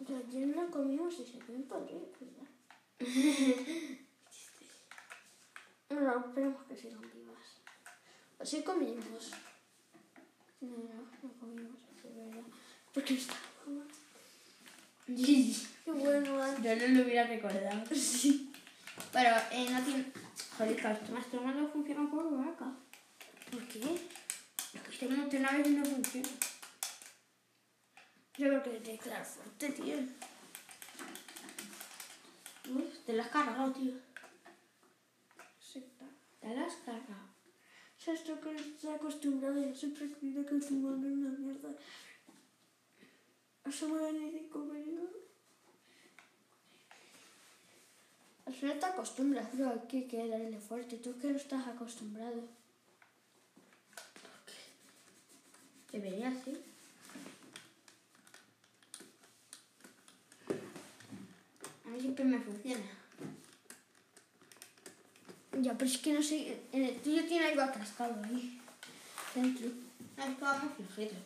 Yo 0.00 0.16
ayer 0.16 0.48
no 0.48 0.70
comimos 0.70 1.18
y 1.20 1.24
se 1.24 1.38
pueden 1.38 1.64
podrir, 1.64 2.08
¿verdad? 2.20 2.48
No, 5.90 6.20
esperemos 6.26 6.64
que 6.64 6.76
sigan 6.76 7.00
vivas. 7.00 7.60
O 8.38 8.44
sí 8.44 8.62
comimos. 8.62 9.32
No, 10.60 10.68
no, 10.68 11.10
no 11.22 11.32
comimos, 11.38 11.80
es 11.96 12.14
verdad. 12.14 12.44
Porque 12.94 13.14
estaba 13.14 13.40
mal. 13.66 13.86
Qué 15.06 15.90
bueno, 15.90 16.42
Ana. 16.42 16.58
Yo 16.62 16.88
no 16.88 16.94
lo 16.98 17.04
hubiera 17.04 17.26
recordado. 17.26 17.84
Sí. 17.94 18.52
Pero 19.12 19.36
eh, 19.50 19.68
no 19.70 19.82
tiene. 19.82 20.12
Joder, 20.56 20.76
claro, 20.76 20.98
esto 21.18 21.40
más 21.40 21.56
no 21.56 21.68
funciona 21.68 22.10
por 22.10 22.36
vaca. 22.36 22.72
¿Por 23.50 23.66
qué? 23.66 23.80
Lo 23.80 24.82
que 24.82 24.96
tengo 24.98 25.14
una 25.14 25.52
vez 25.52 25.66
y 25.66 25.70
no 25.70 25.84
funciona. 25.84 26.28
Yo 28.40 28.46
creo 28.48 28.62
que 28.62 28.70
te 28.80 28.96
quedar 28.96 29.22
fuerte, 29.22 29.68
tío. 29.68 29.96
Uf, 32.74 32.98
te 33.04 33.12
lo 33.12 33.20
has 33.20 33.28
cargado, 33.28 33.70
tío. 33.70 33.92
Sí, 35.60 35.84
claro. 35.98 36.14
Te 36.40 36.56
lo 36.56 36.64
has 36.66 36.76
cargado. 36.76 37.28
¿Sabes 37.98 38.24
tú 38.24 38.40
que 38.40 38.54
estás 38.54 38.94
acostumbrado? 38.94 39.62
Yo 39.62 39.74
siempre 39.74 40.06
he 40.06 40.46
que 40.46 40.58
tu 40.58 40.74
mano 40.76 41.06
es 41.06 41.12
una 41.12 41.38
mierda. 41.38 41.68
Eso 43.66 43.88
me 43.90 44.00
va 44.00 44.10
ni 44.10 44.30
cinco 44.30 44.60
minutos. 44.60 45.20
Al 48.46 48.54
final 48.54 48.78
te 48.78 48.86
acostumbras, 48.86 49.48
pero 49.52 49.68
hay 49.68 50.06
que, 50.06 50.28
darle 50.28 50.58
fuerte. 50.58 50.96
Tú 50.96 51.18
que 51.18 51.28
no 51.28 51.36
estás 51.36 51.66
acostumbrado. 51.66 52.48
Debería 55.92 56.32
ser. 56.42 56.54
A 56.54 56.58
mí 56.58 56.69
siempre 62.20 62.38
me 62.38 62.44
funciona. 62.44 62.84
Ya, 65.60 65.76
pero 65.76 65.90
es 65.90 65.98
que 65.98 66.12
no 66.12 66.22
sé. 66.22 66.60
En 66.72 66.84
el 66.84 66.96
tuyo 67.00 67.24
tiene 67.24 67.46
algo 67.46 67.62
atascado 67.62 68.22
ahí. 68.24 68.60
Dentro. 69.34 69.68
No, 70.16 70.24
es 70.24 70.36
que 70.36 70.44
va 70.44 70.58
muy 70.58 70.72
flojito. 70.74 71.16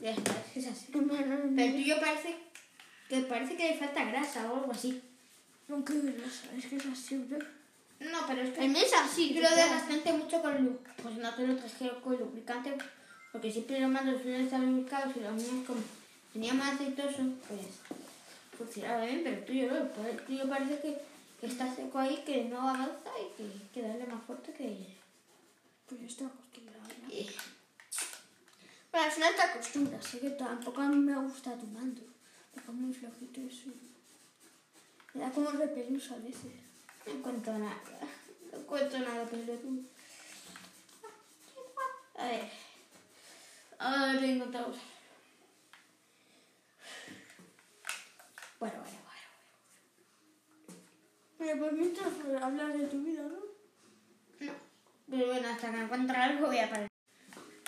Ya 0.00 0.10
está, 0.10 0.32
es 0.32 0.52
que 0.52 0.60
es 0.60 0.66
así. 0.66 0.86
No, 0.92 1.00
no, 1.02 1.14
no, 1.14 1.56
Pero 1.56 1.68
el 1.68 1.82
tuyo 1.82 2.00
parece 2.00 2.36
que 3.08 3.20
parece 3.22 3.56
que 3.56 3.70
le 3.70 3.78
falta 3.78 4.04
grasa 4.04 4.52
o 4.52 4.56
algo 4.56 4.72
así. 4.72 5.02
no, 5.68 5.84
qué 5.84 6.00
grasa, 6.00 6.54
es 6.56 6.66
que 6.66 6.76
es 6.76 6.86
así, 6.86 7.16
bro. 7.16 7.38
No, 7.98 8.18
pero 8.26 8.42
es 8.42 8.50
que 8.50 8.64
El 8.64 8.70
mío 8.70 8.82
es 8.84 8.92
así. 8.92 9.32
Yo 9.32 9.40
lo 9.40 9.48
desgastante 9.48 10.12
mucho 10.12 10.42
con 10.42 10.62
lu 10.62 10.78
Pues 11.02 11.16
no 11.16 11.34
te 11.34 11.46
lo 11.46 11.56
traje 11.56 11.90
con 12.02 12.18
lubricante, 12.18 12.76
porque 13.32 13.50
siempre 13.50 13.80
los 13.80 13.90
mandos 13.90 14.20
suelen 14.22 14.42
estar 14.42 14.60
lubricados 14.60 15.16
y 15.16 15.20
los 15.20 15.32
míos 15.32 15.64
como 15.66 15.80
tenía 16.36 16.52
más 16.52 16.74
aceitoso, 16.74 17.22
pues 17.48 17.62
funcionaba 18.58 19.06
bien, 19.06 19.22
pero 19.24 19.36
el 19.36 19.44
tuyo 19.46 19.72
no. 19.72 19.88
Pues 19.92 20.08
el 20.08 20.24
tuyo 20.26 20.48
parece 20.48 20.78
que, 20.80 21.00
que 21.40 21.46
está 21.46 21.74
seco 21.74 21.98
ahí, 21.98 22.22
que 22.26 22.44
no 22.44 22.60
avanza 22.60 23.10
y 23.18 23.36
que 23.36 23.42
hay 23.44 23.70
que 23.72 23.82
darle 23.82 24.06
más 24.06 24.22
fuerte 24.24 24.52
que... 24.52 24.96
Pues 25.88 26.00
yo 26.02 26.06
estoy 26.06 26.26
acostumbrado 26.26 26.82
ya. 26.88 27.16
Eh, 27.16 27.26
Pero 28.90 29.04
al 29.04 29.10
final 29.10 29.34
te 29.34 29.42
acostumbras, 29.42 30.04
sé 30.04 30.20
que 30.20 30.30
tampoco 30.30 30.82
a 30.82 30.88
mí 30.88 30.96
me 30.96 31.16
gusta 31.16 31.56
tu 31.56 31.66
mando. 31.68 32.02
Porque 32.52 32.70
es 32.70 32.76
muy 32.76 32.92
flojito 32.92 33.40
eso. 33.40 33.70
Me 35.14 35.22
da 35.22 35.30
como 35.30 35.50
repelús 35.52 36.10
a 36.10 36.16
veces. 36.16 36.52
No 37.06 37.22
cuento 37.22 37.50
nada. 37.56 37.80
No 38.52 38.58
cuento 38.66 38.98
nada, 38.98 39.26
pero 39.30 39.54
tú... 39.58 39.82
A 42.18 42.24
ver. 42.26 42.50
A 43.78 44.12
ver, 44.12 44.24
encontramos. 44.24 44.76
Bueno, 48.58 48.74
bueno, 48.80 48.98
bueno. 49.04 49.20
Pues 51.38 52.42
hablas 52.42 52.78
de 52.78 52.86
tu 52.86 53.02
vida, 53.02 53.22
¿no? 53.22 54.46
No. 54.46 54.52
Pero 55.10 55.26
bueno, 55.26 55.48
hasta 55.48 55.70
que 55.70 55.80
encuentre 55.82 56.16
algo 56.16 56.46
voy 56.46 56.58
a 56.58 56.70
parar. 56.70 56.88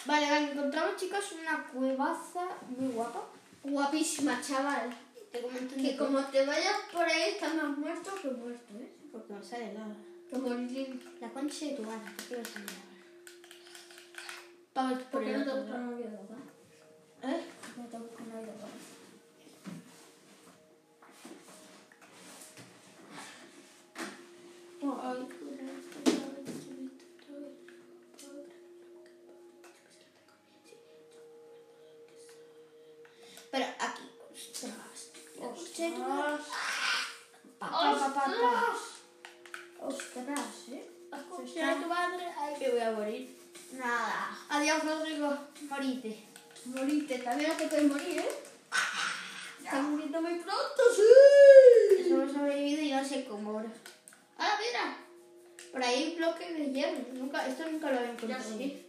Vale, 0.06 0.30
vale, 0.30 0.52
encontramos 0.52 0.96
chicos 0.96 1.32
una 1.32 1.66
cuevaza 1.66 2.48
muy 2.68 2.92
guapa. 2.92 3.26
Guapísima, 3.62 4.40
chaval. 4.40 4.96
Te 5.30 5.42
comento 5.42 5.76
Que 5.76 5.96
como 5.96 6.20
te 6.24 6.46
vayas 6.46 6.76
por 6.92 7.04
ahí, 7.04 7.32
estás 7.32 7.54
más 7.54 7.76
muerto 7.76 8.14
que 8.22 8.28
muerto, 8.28 8.74
¿eh? 8.78 8.92
Porque 9.12 9.32
me 9.34 9.42
sale 9.42 9.74
lava. 9.74 9.94
Como 10.30 10.52
el 10.52 10.72
Link. 10.72 11.02
La 11.20 11.28
concha 11.28 11.66
de 11.66 11.72
tu 11.72 11.82
madre, 11.82 12.10
¿por 12.16 12.26
qué 12.26 12.36
me 12.38 12.44
sale 12.44 12.64
lava? 12.64 12.88
Vamos 14.74 15.02
por 15.02 15.10
¿Por 15.10 15.24
qué 15.24 15.34
el 15.34 15.38
no 15.40 15.44
te 15.44 15.50
otro? 15.50 15.74
¿Eh? 17.22 17.44
¿Por 17.60 17.74
qué 17.74 17.80
no 17.80 17.86
te 17.88 17.98
buscas 17.98 18.26
una 18.26 18.40
vida 18.40 18.54
¡Ostras! 35.78 36.40
Pa, 37.60 37.68
pa. 37.70 38.76
¡Ostras, 39.80 40.68
eh! 40.72 40.90
Escucha 41.12 41.70
a 41.72 41.74
tu 41.80 41.86
madre. 41.86 42.26
Ay, 42.36 42.54
me 42.60 42.68
voy 42.70 42.80
a 42.80 42.90
morir. 42.90 43.38
Nada. 43.72 44.36
Adiós, 44.48 44.84
Rodrigo. 44.84 45.38
Morite. 45.70 46.24
Morite, 46.64 47.18
también 47.20 47.56
te 47.56 47.68
puedes 47.68 47.86
morir, 47.92 48.18
¿eh? 48.18 48.28
Estás 49.62 49.82
muriendo 49.84 50.20
muy 50.20 50.34
pronto, 50.40 50.82
sí. 50.96 52.08
Solo 52.08 52.24
he 52.24 52.32
sobrevivido 52.32 52.82
y 52.82 52.90
no 52.92 53.04
sé 53.04 53.24
cómo 53.26 53.50
ahora. 53.50 53.70
¡Ah, 54.36 54.58
mira! 54.58 54.96
Por 55.70 55.82
ahí 55.82 55.94
hay 56.02 56.10
un 56.10 56.16
bloque 56.16 56.52
de 56.54 56.72
hierro. 56.72 57.04
Nunca, 57.14 57.46
esto 57.46 57.70
nunca 57.70 57.92
lo 57.92 58.00
Ya 58.00 58.10
encontrado. 58.10 58.58
sí. 58.58 58.84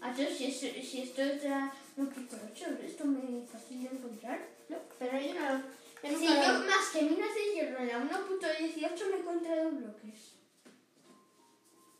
Ah, 0.00 0.14
yo, 0.16 0.26
si, 0.28 0.46
es- 0.46 0.88
si 0.88 1.02
esto 1.02 1.22
es 1.22 1.42
ya 1.42 1.72
no 1.96 2.08
quito 2.10 2.36
esto 2.86 3.04
me 3.04 3.44
fastidia 3.46 3.90
encontrar. 3.90 4.38
No, 4.68 4.76
pero 4.98 5.20
yo 5.20 5.34
no, 5.34 5.62
Si 6.02 6.26
yo 6.26 6.34
más 6.66 6.88
que 6.92 7.02
minas 7.02 7.34
de 7.34 7.54
hierro 7.54 7.78
en 7.78 7.88
la 7.88 7.98
1.18 7.98 9.10
me 9.10 9.16
he 9.16 9.20
encontrado 9.20 9.70
bloques. 9.70 10.32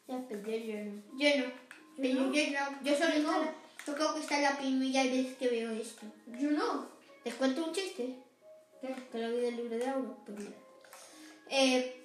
Ya, 0.08 0.20
pero 0.28 0.42
yo, 0.42 0.56
yo 0.56 0.84
no. 0.84 1.02
Yo 1.16 1.36
no. 1.38 1.52
Pero 1.96 2.20
no? 2.20 2.32
yo 2.32 2.42
no. 2.50 2.82
Yo 2.82 2.96
solo 2.96 3.18
no. 3.20 3.42
está- 3.42 3.54
yo 3.86 3.94
creo 3.94 4.14
que 4.14 4.20
está 4.20 4.40
la 4.40 4.56
primera 4.58 5.02
vez 5.04 5.36
que 5.36 5.48
veo 5.48 5.70
esto. 5.70 6.06
Yo 6.38 6.50
no. 6.50 6.86
¿Les 7.24 7.34
cuento 7.34 7.64
un 7.64 7.72
chiste? 7.72 8.16
¿Qué? 8.80 8.94
Que 9.12 9.18
lo 9.18 9.30
vi 9.36 9.40
del 9.42 9.56
libro 9.56 9.76
de 9.78 9.88
Auro. 9.88 10.16
Pues 10.26 10.38
mira. 10.38 10.52
Eh, 11.48 12.04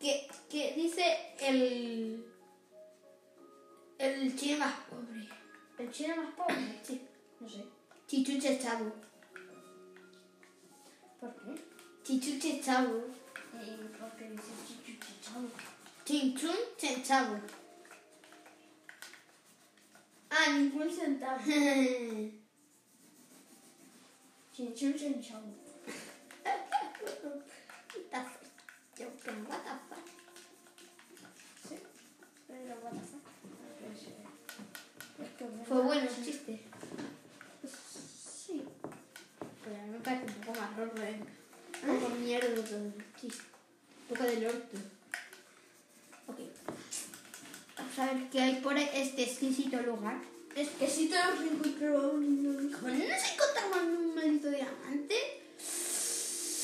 que, 0.00 0.28
que 0.50 0.72
dice 0.74 1.04
el. 1.40 2.26
El 3.98 4.34
chino 4.36 4.58
más 4.58 4.74
pobre. 4.88 5.28
¿El 5.78 5.90
chino 5.92 6.16
más 6.16 6.34
pobre? 6.34 6.80
Sí. 6.82 7.00
No 7.40 7.48
sé. 7.48 7.64
Chichuche 8.06 8.58
Chavo. 8.58 8.92
¿Por 11.22 11.32
qué? 11.36 11.54
Chichuche 12.04 12.60
Chavo. 12.60 12.96
Eh, 13.54 13.88
porque 14.00 14.24
dice 14.30 14.52
chichu 14.66 14.92
chichado. 15.06 15.48
Chinchun 16.04 16.56
Chavo. 17.06 17.36
Ah, 20.30 20.46
ningún 20.52 20.90
centavo. 20.90 21.38
Chinchun 24.52 24.94
chinchado. 24.94 25.46
Yo, 28.98 29.06
pero 29.24 29.36
what 29.48 29.62
the 29.64 29.74
fuck. 29.88 30.06
Sí. 31.68 31.76
Pero 32.48 32.74
what 32.82 32.92
the 32.92 33.00
fuck. 33.00 33.24
Pues, 33.80 34.02
eh, 34.08 34.26
es 35.24 35.30
que 35.38 35.44
me 35.44 35.64
Fue 35.64 35.76
da- 35.78 35.82
bueno 35.84 36.02
el 36.10 36.24
chiste. 36.24 36.60
Sí. 37.66 38.62
Pero 39.64 39.76
a 39.76 39.82
mí 39.84 39.90
me 39.92 39.98
parece 40.00 40.26
un 40.26 40.32
poco 40.44 40.60
más 40.60 40.76
raro, 40.76 40.92
¿eh? 41.02 41.20
Un 41.88 41.98
poco 42.00 42.14
mierda 42.16 42.48
todo 42.64 42.76
el 42.76 42.92
chiste. 43.20 43.42
Un 44.10 44.16
poco 44.16 44.24
del 44.24 44.46
orto. 44.46 44.78
Ok. 46.28 46.38
Vamos 47.78 47.98
a 47.98 48.12
ver 48.12 48.30
qué 48.30 48.40
hay 48.40 48.54
por 48.60 48.76
este 49.12 49.22
exquisito 49.30 49.80
lugar. 49.82 50.16
Es 50.56 50.68
que 50.70 50.86
si 50.88 51.08
te 51.08 51.16
los 51.16 51.40
encontró 51.52 52.12
un... 52.12 52.70
Como 52.78 52.88
no 52.88 52.98
nos 52.98 53.32
encontramos 53.32 53.98
un 53.98 54.14
maldito 54.14 54.50
diamante, 54.50 55.14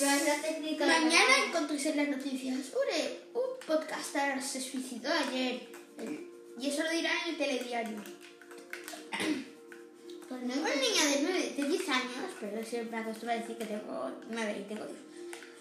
la 0.01 0.43
técnica 0.43 0.87
mañana 0.87 1.25
la- 1.39 1.45
encontréis 1.47 1.87
en 1.87 1.97
las 1.97 2.09
noticias 2.09 2.55
un, 2.55 3.41
un 3.41 3.49
podcaster 3.67 4.43
se 4.43 4.61
suicidó 4.61 5.11
ayer. 5.13 5.69
Y 6.61 6.69
eso 6.69 6.83
lo 6.83 6.91
dirán 6.91 7.13
en 7.25 7.31
el 7.31 7.39
telediario. 7.39 7.99
Pues 10.29 10.43
no 10.43 10.53
Una 10.61 10.69
niña 10.75 11.05
de, 11.07 11.21
nueve- 11.23 11.55
de 11.57 11.63
10 11.69 11.89
años, 11.89 12.31
pero 12.39 12.63
siempre 12.63 12.99
acostumbro 12.99 13.33
a 13.33 13.37
decir 13.41 13.57
que 13.57 13.65
tengo 13.65 14.11
9 14.29 14.57
y 14.61 14.69
tengo 14.69 14.85
10. 14.85 14.99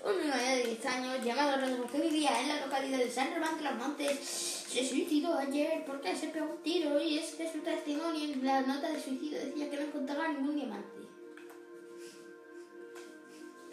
Un 0.03 0.21
niño 0.21 0.35
de 0.35 0.65
10 0.65 0.85
años 0.87 1.23
llamado 1.25 1.55
Rodrigo 1.61 1.87
que 1.89 2.01
vivía 2.01 2.37
en 2.41 2.49
la 2.49 2.65
localidad 2.65 2.97
de 2.97 3.09
San 3.09 3.33
Román 3.33 3.57
de 3.57 3.63
los 3.63 3.75
Montes 3.75 4.56
se 4.67 4.85
suicidó 4.85 5.33
ayer 5.37 5.83
porque 5.85 6.15
se 6.15 6.27
pegó 6.27 6.51
un 6.51 6.61
tiro 6.61 6.99
y 7.01 7.17
es 7.19 7.35
que 7.35 7.49
su 7.51 7.59
testimonio 7.59 8.23
en 8.33 8.45
la 8.45 8.61
nota 8.61 8.89
de 8.91 9.01
suicidio 9.01 9.39
decía 9.39 9.69
que 9.69 9.77
no 9.77 9.83
encontraba 9.83 10.27
ningún 10.27 10.55
diamante. 10.55 10.97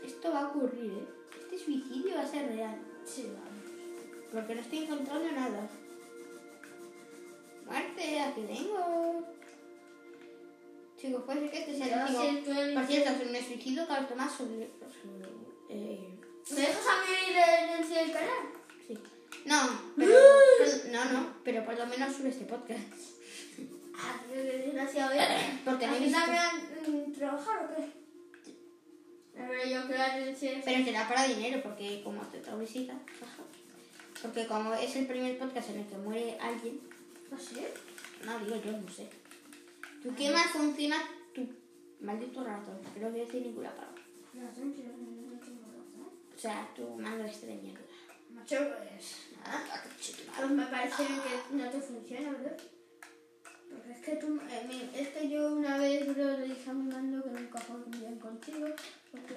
Esto 0.04 0.32
va 0.32 0.40
a 0.40 0.48
ocurrir, 0.48 0.92
¿eh? 0.92 1.06
Este 1.40 1.58
suicidio 1.58 2.14
va 2.14 2.22
a 2.22 2.26
ser 2.26 2.46
real. 2.48 2.78
Sí, 3.04 3.26
vamos. 3.26 4.30
Porque 4.32 4.54
no 4.54 4.60
estoy 4.60 4.78
encontrando 4.84 5.32
nada. 5.32 5.68
Muerte, 7.66 8.20
aquí 8.20 8.42
vengo. 8.42 9.24
Chicos, 11.00 11.22
puede 11.24 11.40
ser 11.40 11.50
que 11.50 11.58
este 11.60 11.76
sea 11.76 12.06
el 12.06 12.14
último. 12.36 12.60
el- 12.60 12.74
Por 12.74 12.84
cierto, 12.86 13.10
sobre 13.24 13.38
el 13.38 13.44
suicidio, 13.44 13.86
Carlos 13.86 14.08
Tomás 14.10 14.32
sobre. 14.32 14.70
sobre 14.78 15.24
eh, 15.70 16.08
¿Me 16.50 16.60
dejas 16.60 16.86
a 16.86 17.00
mí 17.02 17.30
ir 17.30 17.36
en 17.36 18.06
el 18.06 18.12
canal? 18.12 18.30
sí. 18.86 18.98
No, 19.44 19.80
pero. 19.96 20.12
pero- 20.58 20.92
no, 20.92 21.12
no, 21.12 21.34
pero 21.44 21.64
por 21.64 21.76
lo 21.78 21.86
menos 21.86 22.14
sube 22.16 22.28
este 22.30 22.44
podcast. 22.44 22.82
Ah, 23.96 24.20
qué 24.28 24.36
desgraciado, 24.42 25.12
¿eh? 25.14 25.60
Porque 25.64 25.86
no 25.86 25.92
he 25.92 25.96
¿Aquí 25.96 26.04
visto. 26.06 26.18
también 26.20 27.12
trabajar 27.12 27.64
o 27.64 27.74
qué? 27.74 28.04
Ver, 29.42 29.68
yo 29.68 29.86
creo 29.86 30.24
que 30.24 30.34
sí. 30.34 30.50
Pero 30.64 30.84
será 30.84 31.08
para 31.08 31.24
dinero, 31.28 31.60
porque 31.62 32.00
como 32.02 32.22
te 32.22 32.38
tengo 32.40 32.58
visita. 32.58 32.94
Porque 34.22 34.46
como 34.46 34.72
es 34.74 34.96
el 34.96 35.06
primer 35.06 35.38
podcast 35.38 35.70
en 35.70 35.80
el 35.80 35.86
que 35.86 35.96
muere 35.98 36.38
alguien. 36.40 36.80
¿Ah, 37.32 37.36
sí? 37.38 37.60
No, 38.24 38.38
digo 38.38 38.56
yo, 38.64 38.72
no 38.72 38.88
sé. 38.90 39.08
¿Tú 40.02 40.14
qué 40.16 40.30
más 40.30 40.46
funciona 40.46 40.96
tu 41.34 41.46
maldito 42.00 42.42
ratón? 42.44 42.78
Que 42.94 43.00
no 43.00 43.10
voy 43.10 43.20
a 43.20 43.24
decir 43.24 43.42
ninguna 43.42 43.70
palabra. 43.74 44.02
No, 44.32 44.42
no, 44.42 44.48
no, 44.48 44.62
no, 44.64 45.98
no. 45.98 46.04
O 46.06 46.38
sea, 46.38 46.68
tu 46.74 46.82
mando 46.96 47.24
este 47.24 47.46
de 47.46 47.54
mierda. 47.56 47.80
Macho, 48.44 48.68
pues... 48.76 49.16
Ah, 49.46 49.62
Pues 50.36 50.50
me 50.50 50.66
parece 50.66 51.06
que 51.06 51.54
no 51.56 51.70
te 51.70 51.80
funciona, 51.80 52.30
¿verdad? 52.32 52.56
Porque 53.70 53.92
es 53.92 54.00
que 54.00 54.16
tú, 54.16 54.38
eh, 54.50 54.90
es 54.94 55.08
que 55.08 55.28
yo 55.30 55.54
una 55.54 55.78
vez 55.78 56.06
bro, 56.06 56.38
le 56.38 56.48
dije 56.48 56.70
a 56.70 56.74
mi 56.74 56.92
mando 56.92 57.24
que 57.24 57.30
nunca 57.30 57.58
fue 57.58 57.76
bien 57.98 58.18
contigo, 58.18 58.66
porque 59.10 59.34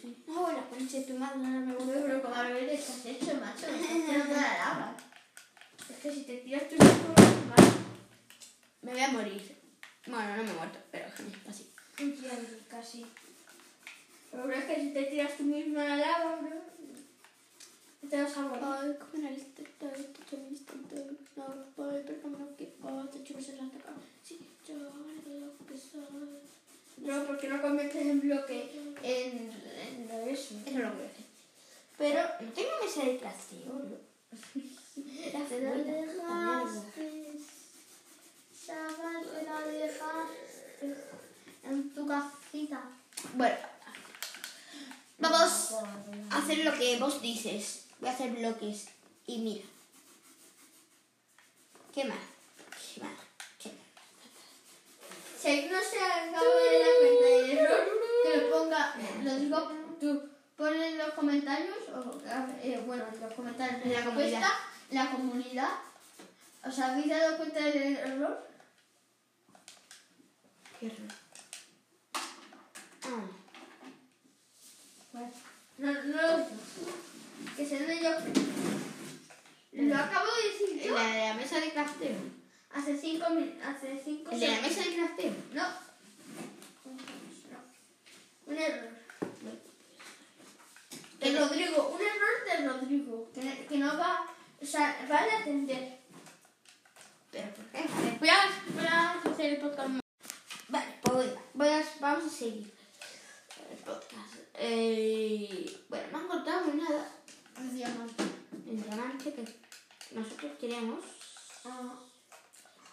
sí. 0.00 0.22
No, 0.26 0.52
la 0.52 0.62
concha 0.68 0.98
de 0.98 1.04
tu 1.04 1.14
madre, 1.14 1.38
ahora 1.38 1.60
me. 1.60 1.76
Hombre, 1.76 2.00
pero 2.04 2.22
como 2.22 2.34
a 2.34 2.42
ver, 2.42 2.66
¿qué 2.66 2.76
has 2.76 3.06
hecho, 3.06 3.34
macho? 3.34 3.66
Me 3.72 3.80
estás 3.80 4.06
tirando 4.06 4.34
la 4.34 4.58
lava. 4.58 4.96
Es 5.90 5.96
que 5.96 6.12
si 6.12 6.22
te 6.24 6.36
tiras 6.38 6.70
mismo, 6.70 7.14
mal. 7.48 7.72
Me 8.82 8.92
voy 8.92 9.00
a 9.00 9.08
morir. 9.08 9.56
Bueno, 10.06 10.36
no 10.36 10.42
me 10.44 10.50
he 10.50 10.54
muerto, 10.54 10.78
pero 10.90 11.06
así. 11.48 11.72
Entiendo, 11.98 12.48
casi. 12.68 13.06
Pero 14.30 14.50
es 14.52 14.64
que 14.64 14.76
si 14.76 14.92
te 14.92 15.02
tiras 15.04 15.36
tú 15.36 15.44
mismo 15.44 15.80
a 15.80 15.84
la 15.84 15.96
lava, 15.96 16.36
bro, 16.36 16.74
lista, 19.30 19.62
esto 19.62 19.86
también 20.30 20.54
está 20.54 20.72
No, 21.36 21.70
el. 23.62 23.92
Sí, 24.22 24.38
yo 24.66 24.74
lo 24.74 25.66
que 25.66 25.76
soy. 25.76 27.26
Porque 27.26 27.48
no 27.48 27.60
conviertes 27.60 28.06
en 28.06 28.20
bloque 28.20 28.70
en, 29.02 29.50
en 29.86 30.08
lo. 30.08 30.54
Eso 30.64 30.80
lo 30.80 30.90
hacer. 30.94 31.24
Pero 31.98 32.20
tengo 32.54 32.70
te 39.22 39.44
la 39.44 39.60
dejaste 39.66 40.94
en 41.64 41.90
tu 41.90 42.06
casita. 42.06 42.90
Bueno, 43.34 43.56
vamos 45.18 45.74
a 46.30 46.38
hacer 46.38 46.58
lo 46.64 46.74
que 46.78 46.98
vos 46.98 47.20
dices. 47.20 47.83
Voy 48.00 48.08
a 48.08 48.12
hacer 48.12 48.30
bloques 48.32 48.86
y 49.26 49.38
mira. 49.38 49.64
¿Qué 51.94 52.04
más? 52.04 52.18
¿Qué 52.94 53.00
más? 53.00 53.12
¿Qué 53.58 53.68
más? 53.70 55.40
Si 55.40 55.68
no 55.70 55.78
se 55.80 55.98
acaba 55.98 56.44
de 56.44 56.78
la 56.78 56.86
cuenta 57.00 57.26
de 57.26 57.52
error, 57.52 57.88
que 58.24 58.36
lo 58.38 58.50
ponga, 58.50 58.94
lo 59.22 59.34
digo 59.36 59.72
tú, 60.00 60.28
pon 60.56 60.74
en 60.74 60.98
los 60.98 61.10
comentarios, 61.14 61.76
o, 61.94 62.20
eh, 62.62 62.82
bueno, 62.86 63.04
en 63.12 63.20
los 63.20 63.32
comentarios, 63.34 63.82
En 63.84 63.92
la 63.92 64.04
comunidad. 64.04 64.52
en 64.90 64.96
la 64.96 65.10
comunidad. 65.10 65.70
¿Os 66.66 66.78
habéis 66.78 67.08
dado 67.08 67.36
cuenta 67.36 67.60
del 67.60 67.96
error? 67.96 68.48
Qué 70.80 70.88
raro. 70.88 71.14
Ah, 73.04 73.26
Bueno, 75.12 75.30
no, 75.78 75.92
no 75.92 76.22
lo. 76.38 76.44
Que 77.56 77.66
se 77.66 77.78
dé 77.78 78.02
yo. 78.02 78.10
Lo 79.72 79.96
acabo 79.96 80.26
de 80.26 80.48
decir 80.50 80.82
yo 80.82 80.94
de 80.94 81.18
la 81.18 81.34
mesa 81.34 81.60
de 81.60 81.72
crafteo. 81.72 82.16
hace 82.70 82.96
cinco 82.98 83.30
minutos. 83.30 83.62
Hace 83.64 84.00
cinco 84.04 84.30
El 84.30 84.40
de 84.40 84.48
la 84.48 84.60
mesa 84.60 84.82
de 84.82 84.94
crafteo. 84.96 85.32
No. 85.52 85.62
No. 85.64 86.92
Un 88.46 88.56
error. 88.58 88.90
De 91.18 91.30
¿Qué? 91.32 91.38
Rodrigo, 91.38 91.88
un 91.88 92.00
error 92.00 92.44
de 92.46 92.68
Rodrigo. 92.68 93.30
Que, 93.32 93.66
que 93.66 93.78
no 93.78 93.98
va. 93.98 94.26
O 94.60 94.66
sea, 94.66 95.06
va 95.10 95.18
a 95.18 95.40
atender. 95.40 95.98
¿Pero 97.30 97.50
por 97.54 97.64
qué? 97.66 97.84
Voy 98.20 98.28
a, 98.28 98.50
voy 98.74 98.86
a 98.86 99.20
hacer 99.22 99.54
el 99.54 99.60
podcast. 99.60 100.00
Vale, 100.68 100.98
pues 101.02 101.14
voy, 101.14 101.30
voy 101.54 101.68
a, 101.68 101.84
vamos 102.00 102.24
a 102.26 102.28
seguir 102.28 102.72
el 103.70 103.78
podcast. 103.78 104.34
Eh, 104.54 105.84
bueno, 105.88 106.06
no 106.12 106.18
han 106.18 106.28
contado 106.28 106.66
ni 106.66 106.80
nada. 106.82 107.10
Un 107.58 107.74
diamante. 107.74 108.24
El 108.66 108.82
diamante 108.82 109.34
que 109.34 109.44
nosotros 110.12 110.52
queremos. 110.60 111.04
Ah, 111.64 111.94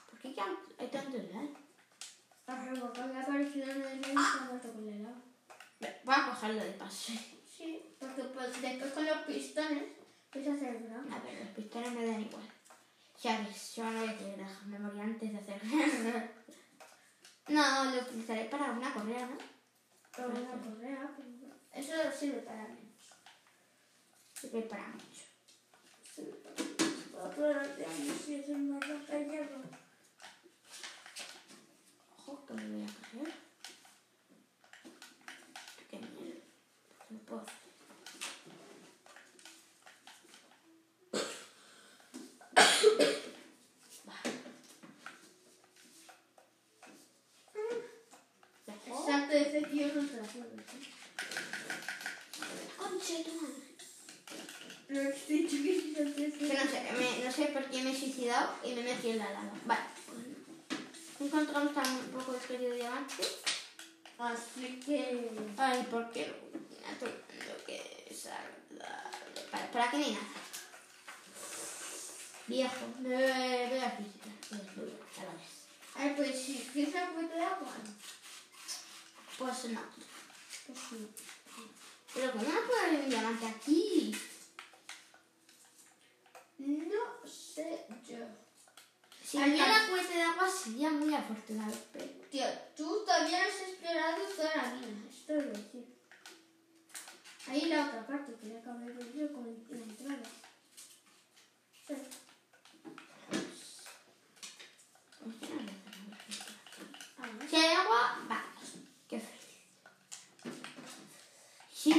¿Por 0.10 0.20
qué 0.20 0.34
ya 0.34 0.46
hay 0.80 0.88
tanto 0.88 1.18
real? 1.18 1.50
a 2.48 2.66
revocar 2.66 3.04
había 3.06 3.22
aparecido 3.22 3.64
en 3.64 3.72
el 3.72 3.78
medio 3.80 4.00
y 4.00 4.02
se 4.02 4.40
ha 4.40 4.46
muerto 4.50 4.74
con 4.74 4.88
el 4.88 5.06
agua. 5.06 5.22
Voy 6.04 6.16
a 6.16 6.30
cogerlo 6.30 6.64
de 6.64 6.72
paso. 6.72 7.14
Sí, 7.58 7.96
porque 8.00 8.24
pues, 8.24 8.62
después 8.62 8.92
con 8.92 9.06
los 9.06 9.18
pistones 9.20 9.84
puedes 10.32 10.50
hacer 10.50 10.84
gran. 10.84 11.14
A 11.14 11.20
ver, 11.20 11.46
los 11.46 11.50
pistones 11.56 11.92
me 11.94 12.06
dan 12.06 12.22
igual. 12.22 12.44
Ya 13.22 13.40
ves, 13.40 13.76
yo 13.76 13.84
no 13.84 14.00
voy 14.00 14.10
a 14.10 14.18
querer 14.18 14.38
dejarme 14.38 14.80
morir 14.80 15.02
antes 15.02 15.32
de 15.32 15.38
hacer. 15.38 15.62
no, 17.50 17.86
lo 17.86 18.02
utilizaré 18.02 18.46
para 18.46 18.72
una 18.72 18.94
correa, 18.94 19.28
¿no? 19.28 19.38
Pero 20.52 20.64
una 20.64 20.76
correa, 20.76 21.14
pues, 21.16 21.28
no. 21.28 21.48
eso 21.74 21.94
sirve 22.18 22.42
para 22.42 22.68
mí. 22.68 22.94
Sirve 24.34 24.62
para 24.64 24.88
mucho. 24.90 25.24
Otro 27.18 27.48
de 27.48 27.86
años 27.86 28.18
si 28.26 28.36
es 28.36 28.50
el 28.50 28.58
más 28.58 28.86
roja 28.88 29.20
y 29.20 29.30
hierro. 29.30 29.62
Ojo, 32.18 32.46
que 32.46 32.54
me 32.54 32.68
voy 32.68 32.84
a 32.84 32.88
coger. 32.88 33.34
Qué 35.90 35.98
miedo. 36.00 36.42
No 37.10 37.20
puedo 37.20 37.42
hacer. 37.42 37.72
Ojo. 48.90 49.08
Exacto, 49.08 49.34
ese 49.36 49.62
tío 49.68 49.88
no 49.88 50.06
te 50.06 50.16
acuerdas. 50.16 50.66
¿eh? 50.74 50.92
Concha 52.78 53.14
de 53.18 53.24
tu 53.24 53.34
madre. 53.42 53.72
Lo 54.92 55.00
he 55.02 55.12
te 55.14 55.48
Que 55.48 56.54
no 56.54 56.64
sé, 56.70 56.92
me- 57.00 57.24
no 57.26 57.32
sé 57.32 57.46
por 57.46 57.64
qué 57.70 57.82
me 57.82 57.92
he 57.92 57.98
suicidado 58.00 58.56
y 58.64 58.74
me 58.74 58.84
metí 58.84 59.12
en 59.12 59.20
la 59.20 59.30
lava. 59.32 59.52
Vale. 59.66 59.82
Encontramos 61.20 61.74
tan 61.74 61.90
un 61.96 62.08
poco 62.12 62.34
de 62.34 62.40
querido 62.40 62.74
diamante. 62.76 63.24
Así 64.20 64.82
que. 64.86 65.30
Ay, 65.58 65.84
¿por 65.90 66.12
qué 66.12 66.28
no? 66.28 66.34
El 66.34 67.14
mundo 67.14 67.64
que 67.66 68.08
es 68.10 68.26
agradable. 68.26 69.42
Para, 69.50 69.72
para 69.72 69.92
que 69.92 69.98
ni 69.98 70.12
nada. 70.12 70.28
Viejo, 72.48 72.86
me 73.00 73.10
voy 73.70 73.80
a 73.80 73.96
suicidar. 73.96 74.36
A 74.52 75.24
la 75.24 75.34
vez. 75.40 75.52
Ay, 75.96 76.14
pues 76.18 76.38
si 76.38 76.68
quieres 76.74 76.94
un 76.96 77.16
poquito 77.16 77.36
de 77.36 77.44
agua. 77.46 77.74
Pues 79.38 79.66
no. 79.72 79.82
Pues 80.68 80.80
sí. 80.90 81.08
Pero 82.14 82.32
¿cómo 82.34 82.44
no 82.44 82.50
puedo 82.68 82.82
haber 82.82 83.00
un 83.06 83.10
diamante 83.10 83.46
aquí? 83.48 84.14
No 86.68 87.28
sé 87.28 87.86
yo. 88.08 88.18
Si 89.24 89.38
menos- 89.38 89.68
una 89.68 89.80
fuente 89.88 90.14
de 90.14 90.22
agua 90.22 90.50
sería 90.50 90.90
muy 90.92 91.14
afortunado, 91.14 91.74
pero... 91.94 92.06
Tío, 92.30 92.46
tú 92.76 93.04
todavía 93.06 93.40
no 93.40 93.46
has 93.50 93.62
explorado 93.62 94.24
toda 94.36 94.56
la 94.56 94.74
mina. 94.74 95.10
Esto 95.10 95.34
es 95.38 95.46
decir. 95.54 95.86
Ahí 97.48 97.66
la 97.66 97.88
otra 97.88 98.06
parte, 98.06 98.36
que 98.36 98.50
ya 98.50 98.60
acabé 98.60 98.86
de 98.94 99.04
ver 99.04 99.32
con 99.32 99.44
la 99.70 99.78
entrada. 99.78 100.24
Sí. 101.88 101.96
Si 107.50 107.56
hay 107.56 107.74
agua, 107.76 108.20
vamos. 108.28 108.74
Qué 109.08 109.20
feliz. 109.20 109.42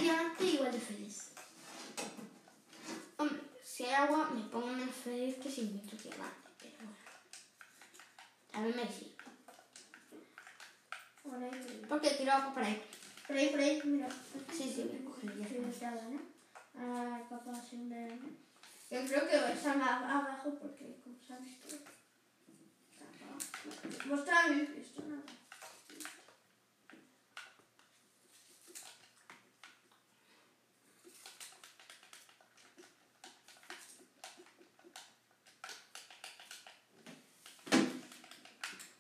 Diamante, 0.03 0.45
igual 0.45 0.73
de 0.73 0.81
feliz. 0.81 1.32
Si 3.83 3.89
hay 3.89 3.95
agua, 3.95 4.31
me 4.33 4.43
pongo 4.43 4.69
menos 4.69 4.95
feliz 4.95 5.39
que 5.43 5.51
si 5.51 5.63
encuentro 5.63 5.99
diamante. 5.99 6.49
Pero 6.57 6.77
bueno. 6.79 6.97
A 8.53 8.61
mí 8.61 8.73
me 8.77 8.87
sirve. 8.87 9.17
Por 11.25 11.43
ahí. 11.43 11.83
Porque 11.89 12.11
tiro 12.11 12.31
agua 12.31 12.55
para 12.55 12.69
ahí. 12.69 12.81
Por 13.27 13.37
ahí, 13.37 13.49
por 13.49 13.59
ahí, 13.59 13.83
mira. 13.85 14.09
Sí, 14.53 14.73
sí, 14.73 14.89
voy 14.89 15.01
a 15.01 15.05
coger 15.05 15.37
ya. 15.37 15.49
Sí, 15.49 15.57
entrada, 15.57 16.09
¿no? 16.11 16.21
Ah, 16.79 17.23
un 17.73 17.91
Yo 18.89 19.05
creo 19.05 19.29
que 19.29 19.53
está 19.53 19.75
más 19.75 20.01
abajo 20.01 20.57
porque, 20.61 21.01
como 21.03 21.17
sabes 21.27 21.59
tú. 21.69 21.75
Mostrame 24.09 24.63
esto, 24.79 25.03
nada. 25.09 25.23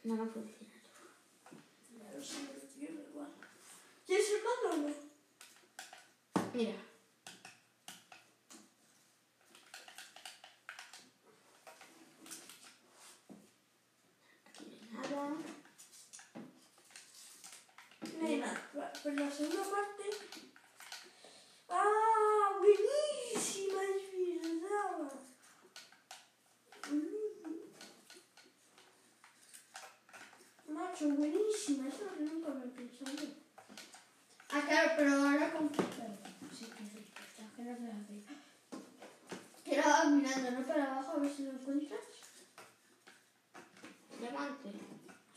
No, 0.04 0.16
no 0.16 0.26
funciona. 0.26 0.74
Ya 1.96 2.12
lo 2.12 2.24
sé, 2.24 2.38
tío, 2.74 2.90
igual. 2.90 3.28
¿Quieres 4.04 4.26
el 4.30 4.42
mando 4.42 4.88
o 4.88 4.88
no? 4.88 4.94
Mira. 6.52 6.74
Aquí 14.44 14.64
no 14.90 15.00
hay 15.00 15.08
nada. 15.08 15.36
Pues 18.22 19.14
la 19.16 19.30
segunda 19.30 19.62
parte. 19.64 20.04
¡Ah! 21.68 22.56
¡Buenísima! 22.58 23.82
Es 23.82 24.62
verdad. 24.62 25.12
Mm. 26.92 27.22
Macho, 30.72 31.08
buenísima. 31.08 31.88
Eso 31.88 31.96
es 31.96 32.10
lo 32.12 32.16
que 32.16 32.22
nunca 32.24 32.50
me 32.50 32.64
he 32.66 32.68
pensado. 32.68 33.28
Ah, 34.50 34.62
claro, 34.68 34.90
pero 34.96 35.14
ahora 35.14 35.52
con. 35.52 35.68
Sí, 35.74 36.66
que 36.66 36.84
sí, 36.84 37.06
está 37.26 37.56
que 37.56 37.62
no 37.62 37.74
te 37.74 37.82
la 37.82 37.94
veo. 38.08 38.22
Quiero 39.64 40.10
mirando, 40.10 40.50
¿no? 40.52 40.66
Para 40.66 40.84
abajo 40.92 41.12
a 41.12 41.20
ver 41.20 41.32
si 41.34 41.42
lo 41.44 41.50
encuentras. 41.52 42.00
Diamante. 44.20 44.70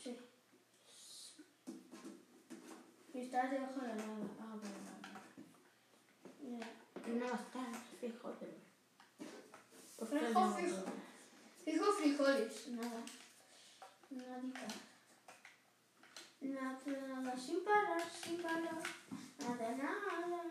Sí. 0.02 0.16
Y 3.14 3.20
estás 3.20 3.50
debajo 3.50 3.80
de 3.80 3.88
la 3.88 3.94
lava. 3.96 4.12
Ah, 4.40 4.56
bueno, 4.60 4.78
vale. 4.84 5.08
Mira. 6.42 6.68
No 7.06 7.24
va 7.26 7.32
a 7.32 7.40
estar 7.40 7.74
fijo, 8.00 8.34
pero... 8.38 8.52
¿Por 9.96 10.08
qué 10.10 10.18
Fijo, 10.18 10.40
no? 10.40 10.54
fijo. 10.56 10.84
Fijo 11.64 11.92
frijoles, 11.92 12.68
nada. 12.68 13.00
Nadita. 14.10 14.66
Nada, 16.40 16.78
nada, 17.08 17.36
sin 17.36 17.64
parar, 17.64 18.02
sin 18.10 18.42
parar. 18.42 18.82
Nada, 19.38 19.70
nada. 19.76 20.42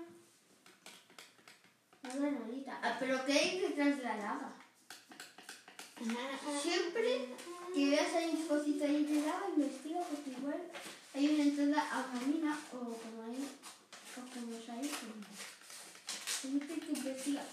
Nada, 2.03 2.31
nadita. 2.31 2.79
Ah, 2.81 2.94
pero 3.05 3.23
¿qué 3.23 3.33
hay 3.33 3.59
detrás 3.59 3.97
de 3.97 4.03
la 4.03 4.17
lava? 4.17 4.51
Siempre 6.61 7.29
que 7.73 7.89
veas 7.89 8.13
ahí 8.15 8.29
un 8.31 8.47
cosito 8.47 8.83
ahí 8.83 9.05
de 9.05 9.21
lava, 9.27 9.49
investiga 9.55 9.99
porque 10.01 10.31
igual 10.31 10.71
hay 11.13 11.27
una 11.29 11.43
entrada 11.43 11.91
a 11.91 12.05
una 12.09 12.21
mina 12.21 12.59
o 12.73 12.77
como 12.77 13.23
hay, 13.23 13.47
o 14.17 14.33
como 14.33 14.57
es 14.57 14.69
ahí. 14.69 14.89
como- 14.89 15.25
Siempre 16.41 16.79
que 16.79 16.91
investiga. 16.93 17.43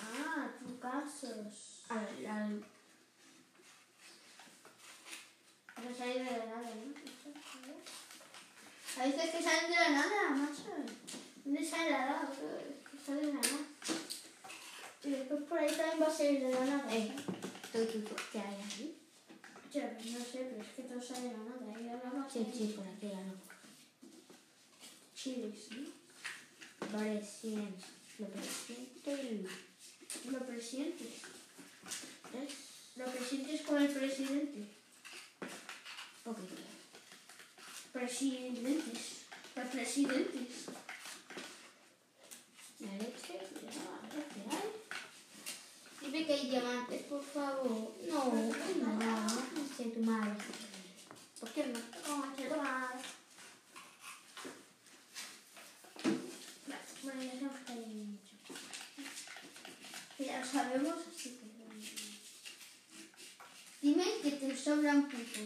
Ah, 0.00 0.48
tu 0.60 0.78
casos. 0.78 1.82
Al, 1.88 2.26
al, 2.26 2.64
No 5.82 5.94
sale 5.96 6.14
de 6.14 6.24
la 6.24 6.44
nada, 6.46 6.60
¿no? 6.60 6.94
A 9.02 9.06
veces 9.06 9.30
que 9.30 9.42
salen 9.42 9.70
de 9.70 9.76
la 9.76 9.90
nada, 9.90 10.30
macho. 10.30 10.62
¿Dónde 11.44 11.64
sale 11.64 11.90
la 11.90 12.06
lava? 12.06 12.30
Que 12.30 12.98
sale 13.04 13.26
la 13.26 13.34
lava. 13.34 13.73
Y 15.04 15.10
después 15.10 15.42
por 15.42 15.58
ahí 15.58 15.68
también 15.68 16.02
va 16.02 16.06
a 16.06 16.10
salir 16.10 16.40
de 16.40 16.50
la 16.50 16.64
lava. 16.64 16.94
Eh, 16.94 17.12
tú, 17.72 17.84
tú, 17.84 18.14
¿qué 18.32 18.38
hay 18.38 18.54
pues 19.74 20.06
no 20.12 20.18
sé, 20.20 20.48
pero 20.50 20.62
es 20.62 20.68
que 20.76 20.82
todo 20.84 21.02
sale 21.02 21.28
de 21.28 21.32
la 21.32 21.38
nada. 21.38 21.76
Ahí 21.76 21.84
la 21.84 21.94
lava. 21.94 22.28
Sí, 22.32 22.46
sí, 22.56 22.74
por 22.76 22.86
aquí 22.86 23.08
ya 23.08 23.20
no. 23.24 23.34
Chiles, 25.14 25.70
¿no? 25.72 26.04
Presidente. 26.98 27.84
Lo 28.18 28.28
presidente 28.28 29.46
y 30.24 30.30
Lo 30.30 30.38
presientes. 30.46 31.08
es 32.32 32.96
Lo 32.96 33.04
presientes 33.06 33.62
con 33.62 33.82
el 33.82 33.88
presidente. 33.88 34.68
poquito. 36.22 36.54
Presidentes. 37.92 39.24
Los 39.56 39.68
presidentes. 39.68 40.66
La 42.78 42.92
leche, 42.92 43.40
ya, 43.72 43.82
a 43.82 44.33
Dime 46.14 46.26
que 46.28 46.32
hay 46.34 46.48
diamantes, 46.48 47.02
por 47.06 47.24
favor. 47.24 47.92
No, 48.08 48.24
no, 48.26 48.86
no, 48.86 49.26
no 49.26 49.76
sé 49.76 49.84
tu 49.86 49.98
madre. 49.98 50.36
¿Por 51.40 51.50
qué 51.50 51.66
no? 51.66 51.80
Tu 52.36 52.56
madre. 52.56 53.00
Bueno, 57.02 57.20
ya 57.20 57.32
sabemos 57.32 57.56
que 57.66 57.72
hay 57.72 57.94
mucho. 58.04 58.34
Ya 60.20 60.38
lo 60.38 60.46
sabemos, 60.46 60.94
así 61.12 61.30
que... 61.30 61.46
Dime 63.82 64.04
que 64.22 64.30
te 64.30 64.56
sobra 64.56 64.92
un 64.92 65.08
poco. 65.08 65.40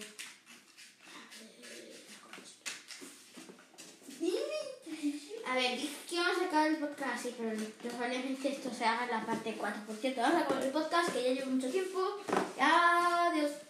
Dime. 4.21 5.38
A 5.51 5.55
ver, 5.55 5.79
dije 5.79 5.97
que 6.09 6.17
vamos 6.17 6.43
a 6.43 6.45
acabar 6.45 6.67
el 6.67 6.77
podcast, 6.77 7.23
sí, 7.23 7.35
pero 7.39 7.51
probablemente 7.81 8.49
esto 8.51 8.71
se 8.71 8.85
haga 8.85 9.05
en 9.05 9.11
la 9.11 9.25
parte 9.25 9.57
4. 9.59 9.83
Por 9.87 9.97
cierto, 9.97 10.21
vamos 10.21 10.43
a 10.43 10.45
acabar 10.45 10.63
el 10.63 10.71
podcast, 10.73 11.11
que 11.11 11.23
ya 11.23 11.31
llevo 11.31 11.53
mucho 11.53 11.71
tiempo. 11.71 12.01
Adiós. 12.61 13.68